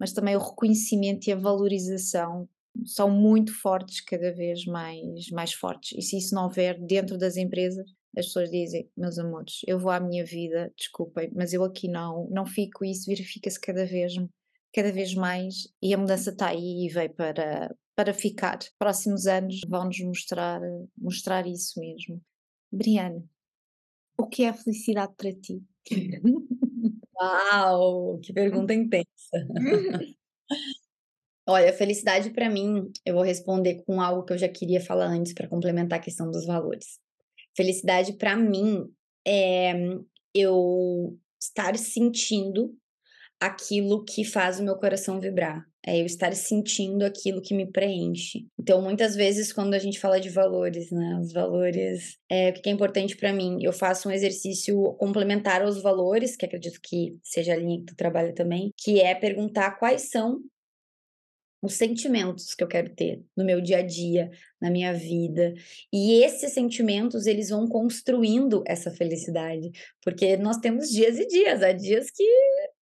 mas 0.00 0.12
também 0.12 0.36
o 0.36 0.40
reconhecimento 0.40 1.28
e 1.28 1.32
a 1.32 1.36
valorização 1.36 2.48
são 2.86 3.10
muito 3.10 3.52
fortes, 3.52 4.00
cada 4.00 4.32
vez 4.32 4.64
mais, 4.64 5.30
mais 5.30 5.52
fortes. 5.52 5.96
E 5.98 6.02
se 6.02 6.18
isso 6.18 6.34
não 6.34 6.44
houver 6.44 6.80
dentro 6.80 7.18
das 7.18 7.36
empresas, 7.36 7.90
as 8.16 8.26
pessoas 8.26 8.50
dizem, 8.50 8.90
meus 8.96 9.18
amores, 9.18 9.60
eu 9.66 9.78
vou 9.78 9.90
à 9.90 10.00
minha 10.00 10.24
vida, 10.24 10.72
desculpem, 10.76 11.30
mas 11.34 11.52
eu 11.52 11.62
aqui 11.64 11.88
não, 11.88 12.28
não 12.30 12.46
fico 12.46 12.84
e 12.84 12.90
isso 12.90 13.06
verifica-se 13.06 13.60
cada 13.60 13.84
vez, 13.84 14.14
cada 14.72 14.92
vez 14.92 15.14
mais 15.14 15.68
e 15.82 15.94
a 15.94 15.98
mudança 15.98 16.30
está 16.30 16.48
aí 16.48 16.86
e 16.86 16.88
veio 16.88 17.12
para, 17.14 17.74
para 17.94 18.14
ficar. 18.14 18.58
Próximos 18.78 19.26
anos 19.26 19.60
vão-nos 19.68 20.00
mostrar, 20.00 20.60
mostrar 20.96 21.46
isso 21.46 21.78
mesmo. 21.80 22.20
Briane, 22.70 23.24
o 24.16 24.26
que 24.26 24.44
é 24.44 24.48
a 24.48 24.54
felicidade 24.54 25.12
para 25.16 25.32
ti? 25.32 25.62
Uau, 27.16 28.18
que 28.18 28.32
pergunta 28.32 28.74
intensa. 28.74 29.06
Olha, 31.46 31.72
felicidade 31.74 32.30
para 32.30 32.48
mim, 32.48 32.90
eu 33.04 33.14
vou 33.14 33.22
responder 33.22 33.82
com 33.84 34.00
algo 34.00 34.24
que 34.24 34.32
eu 34.32 34.38
já 34.38 34.48
queria 34.48 34.80
falar 34.80 35.06
antes 35.06 35.34
para 35.34 35.46
complementar 35.46 35.98
a 35.98 36.02
questão 36.02 36.30
dos 36.30 36.46
valores. 36.46 36.98
Felicidade 37.56 38.14
para 38.14 38.36
mim 38.36 38.86
é 39.26 39.72
eu 40.34 41.18
estar 41.40 41.76
sentindo 41.76 42.74
aquilo 43.40 44.04
que 44.04 44.24
faz 44.24 44.58
o 44.58 44.64
meu 44.64 44.76
coração 44.76 45.20
vibrar. 45.20 45.64
É 45.86 46.00
eu 46.00 46.06
estar 46.06 46.34
sentindo 46.34 47.04
aquilo 47.04 47.42
que 47.42 47.52
me 47.52 47.70
preenche. 47.70 48.46
Então, 48.58 48.80
muitas 48.80 49.14
vezes, 49.14 49.52
quando 49.52 49.74
a 49.74 49.78
gente 49.78 50.00
fala 50.00 50.18
de 50.18 50.30
valores, 50.30 50.90
né? 50.90 51.18
Os 51.20 51.30
valores, 51.30 52.16
é, 52.30 52.48
o 52.48 52.54
que 52.54 52.70
é 52.70 52.72
importante 52.72 53.14
para 53.16 53.34
mim? 53.34 53.58
Eu 53.60 53.72
faço 53.72 54.08
um 54.08 54.12
exercício 54.12 54.94
complementar 54.94 55.60
aos 55.60 55.82
valores, 55.82 56.36
que 56.36 56.46
acredito 56.46 56.80
que 56.82 57.18
seja 57.22 57.52
a 57.52 57.56
linha 57.56 57.80
que 57.80 57.86
tu 57.86 57.96
trabalha 57.96 58.32
também, 58.32 58.70
que 58.78 58.98
é 58.98 59.14
perguntar 59.14 59.72
quais 59.72 60.08
são 60.08 60.40
os 61.66 61.74
sentimentos 61.74 62.54
que 62.54 62.62
eu 62.62 62.68
quero 62.68 62.94
ter 62.94 63.22
no 63.36 63.44
meu 63.44 63.60
dia 63.60 63.78
a 63.78 63.82
dia, 63.82 64.30
na 64.60 64.70
minha 64.70 64.92
vida. 64.92 65.54
E 65.92 66.22
esses 66.22 66.52
sentimentos, 66.52 67.26
eles 67.26 67.48
vão 67.48 67.66
construindo 67.66 68.62
essa 68.66 68.90
felicidade, 68.90 69.70
porque 70.02 70.36
nós 70.36 70.58
temos 70.58 70.90
dias 70.90 71.18
e 71.18 71.26
dias, 71.26 71.62
há 71.62 71.72
dias 71.72 72.10
que 72.10 72.24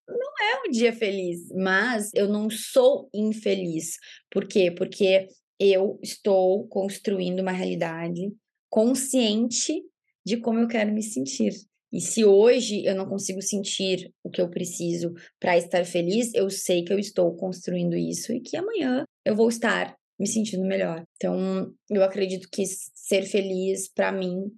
não 0.09 0.33
é 0.41 0.69
um 0.69 0.71
dia 0.71 0.93
feliz, 0.93 1.49
mas 1.55 2.11
eu 2.15 2.29
não 2.29 2.51
sou 2.51 3.09
infeliz. 3.15 3.99
Por 4.31 4.47
quê? 4.47 4.71
Porque 4.71 5.29
eu 5.59 5.99
estou 6.03 6.67
construindo 6.67 7.41
uma 7.41 7.53
realidade 7.53 8.33
consciente 8.69 9.83
de 10.25 10.37
como 10.37 10.59
eu 10.59 10.69
quero 10.69 10.93
me 10.93 11.03
sentir. 11.03 11.53
E 11.93 12.01
se 12.01 12.25
hoje 12.25 12.85
eu 12.85 12.95
não 12.95 13.07
consigo 13.07 13.43
sentir 13.43 14.11
o 14.25 14.31
que 14.31 14.41
eu 14.41 14.49
preciso 14.49 15.13
para 15.39 15.59
estar 15.59 15.85
feliz, 15.85 16.33
eu 16.35 16.49
sei 16.49 16.85
que 16.85 16.93
eu 16.93 16.99
estou 16.99 17.37
construindo 17.37 17.95
isso 17.95 18.33
e 18.33 18.41
que 18.41 18.57
amanhã 18.57 19.05
eu 19.25 19.37
vou 19.37 19.49
estar 19.49 19.95
me 20.19 20.27
sentindo 20.27 20.65
melhor. 20.65 21.05
Então, 21.17 21.73
eu 21.91 22.03
acredito 22.03 22.49
que 22.51 22.65
ser 22.67 23.25
feliz 23.25 23.91
para 23.93 24.11
mim 24.11 24.51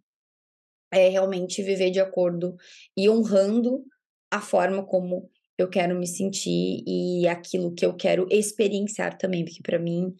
é 0.92 1.08
realmente 1.08 1.62
viver 1.62 1.90
de 1.90 1.98
acordo 1.98 2.54
e 2.96 3.08
honrando 3.08 3.84
a 4.30 4.40
forma 4.40 4.84
como 4.86 5.28
eu 5.58 5.68
quero 5.68 5.98
me 5.98 6.06
sentir 6.06 6.84
e 6.86 7.26
aquilo 7.26 7.74
que 7.74 7.84
eu 7.84 7.94
quero 7.94 8.28
experienciar 8.30 9.16
também, 9.18 9.44
porque 9.44 9.62
para 9.62 9.78
mim 9.78 10.14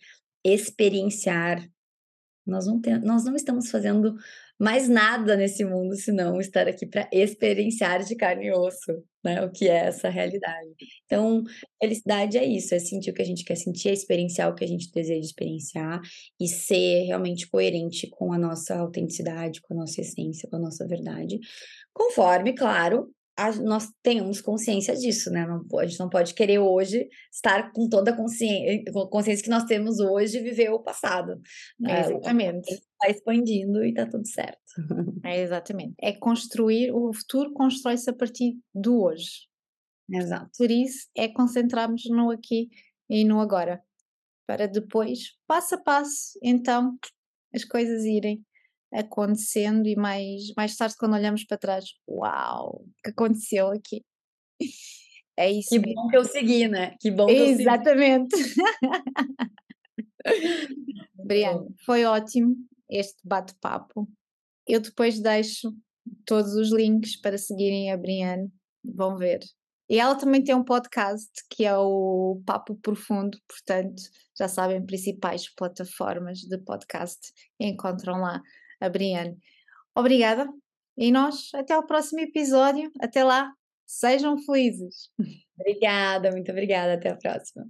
experienciar 0.44 1.64
nós 2.46 2.66
não, 2.66 2.80
tem, 2.80 2.98
nós 3.00 3.24
não 3.24 3.34
estamos 3.34 3.70
fazendo 3.70 4.14
mais 4.58 4.88
nada 4.88 5.36
nesse 5.36 5.64
mundo 5.64 5.96
senão 5.96 6.40
estar 6.40 6.68
aqui 6.68 6.86
para 6.86 7.08
experienciar 7.12 8.04
de 8.04 8.14
carne 8.14 8.46
e 8.46 8.52
osso, 8.52 9.02
né? 9.24 9.42
O 9.42 9.50
que 9.50 9.68
é 9.68 9.86
essa 9.86 10.08
realidade. 10.08 10.74
Então, 11.06 11.42
felicidade 11.80 12.38
é 12.38 12.44
isso, 12.44 12.74
é 12.74 12.78
sentir 12.78 13.10
o 13.10 13.14
que 13.14 13.22
a 13.22 13.26
gente 13.26 13.44
quer 13.44 13.56
sentir, 13.56 13.88
é 13.88 13.92
experienciar 13.92 14.50
o 14.50 14.54
que 14.54 14.64
a 14.64 14.68
gente 14.68 14.92
deseja 14.92 15.26
experienciar 15.26 16.00
e 16.40 16.46
ser 16.46 17.04
realmente 17.04 17.48
coerente 17.48 18.08
com 18.08 18.32
a 18.32 18.38
nossa 18.38 18.76
autenticidade, 18.76 19.60
com 19.62 19.74
a 19.74 19.78
nossa 19.78 20.00
essência, 20.00 20.48
com 20.48 20.56
a 20.56 20.60
nossa 20.60 20.86
verdade, 20.86 21.38
conforme, 21.92 22.54
claro, 22.54 23.10
a, 23.36 23.52
nós 23.56 23.90
tenhamos 24.02 24.40
consciência 24.40 24.94
disso, 24.94 25.30
né? 25.30 25.46
Não, 25.46 25.64
a 25.78 25.86
gente 25.86 25.98
não 25.98 26.08
pode 26.08 26.34
querer 26.34 26.58
hoje 26.58 27.08
estar 27.32 27.72
com 27.72 27.88
toda 27.88 28.12
a 28.12 28.16
consciência, 28.16 28.84
consciência 29.10 29.42
que 29.42 29.50
nós 29.50 29.64
temos 29.64 29.98
hoje 29.98 30.40
viver 30.40 30.70
o 30.70 30.80
passado. 30.80 31.40
Né? 31.78 32.00
Exatamente. 32.00 32.72
Está 32.72 33.10
expandindo 33.10 33.84
e 33.84 33.90
está 33.90 34.06
tudo 34.06 34.26
certo. 34.26 34.60
É 35.24 35.40
exatamente. 35.40 35.94
É 36.00 36.12
construir, 36.12 36.92
o 36.92 37.12
futuro 37.12 37.52
constrói-se 37.52 38.08
a 38.08 38.12
partir 38.12 38.56
do 38.74 39.02
hoje. 39.02 39.48
Exato. 40.10 40.50
Por 40.56 40.70
isso 40.70 41.08
é 41.16 41.28
concentrarmos 41.28 42.04
no 42.08 42.30
aqui 42.30 42.68
e 43.08 43.24
no 43.24 43.40
agora. 43.40 43.82
Para 44.46 44.68
depois, 44.68 45.32
passo 45.46 45.74
a 45.74 45.78
passo, 45.78 46.38
então, 46.42 46.98
as 47.52 47.64
coisas 47.64 48.04
irem 48.04 48.44
acontecendo 48.94 49.88
e 49.88 49.96
mais, 49.96 50.52
mais 50.56 50.76
tarde 50.76 50.94
quando 50.96 51.14
olhamos 51.14 51.44
para 51.44 51.58
trás, 51.58 51.84
uau, 52.08 52.84
o 52.86 53.02
que 53.02 53.10
aconteceu 53.10 53.68
aqui? 53.68 54.02
É 55.36 55.50
isso. 55.50 55.70
Que 55.70 55.80
mesmo. 55.80 55.94
bom 55.94 56.08
que 56.08 56.16
eu 56.16 56.24
segui, 56.24 56.68
né? 56.68 56.94
Que 57.00 57.10
bom 57.10 57.26
que 57.26 57.32
Exatamente. 57.32 58.36
Briana, 61.24 61.66
foi 61.84 62.04
ótimo 62.04 62.54
este 62.88 63.16
bate-papo. 63.24 64.08
Eu 64.64 64.78
depois 64.78 65.18
deixo 65.18 65.74
todos 66.24 66.54
os 66.54 66.72
links 66.72 67.20
para 67.20 67.36
seguirem 67.36 67.90
a 67.90 67.96
Briane, 67.96 68.48
vão 68.84 69.16
ver. 69.16 69.40
E 69.88 69.98
ela 69.98 70.14
também 70.14 70.42
tem 70.42 70.54
um 70.54 70.62
podcast 70.62 71.30
que 71.50 71.64
é 71.64 71.76
o 71.76 72.40
Papo 72.46 72.76
Profundo, 72.76 73.36
portanto, 73.48 74.02
já 74.38 74.48
sabem, 74.48 74.86
principais 74.86 75.52
plataformas 75.52 76.38
de 76.38 76.56
podcast 76.58 77.32
encontram 77.60 78.20
lá 78.20 78.40
a 78.80 78.88
Briane. 78.88 79.36
Obrigada 79.94 80.48
e 80.96 81.10
nós 81.10 81.50
até 81.54 81.74
ao 81.74 81.86
próximo 81.86 82.20
episódio. 82.20 82.90
Até 83.00 83.24
lá, 83.24 83.50
sejam 83.86 84.38
felizes. 84.38 85.10
Obrigada, 85.58 86.30
muito 86.30 86.50
obrigada. 86.50 86.94
Até 86.94 87.10
a 87.10 87.16
próxima. 87.16 87.66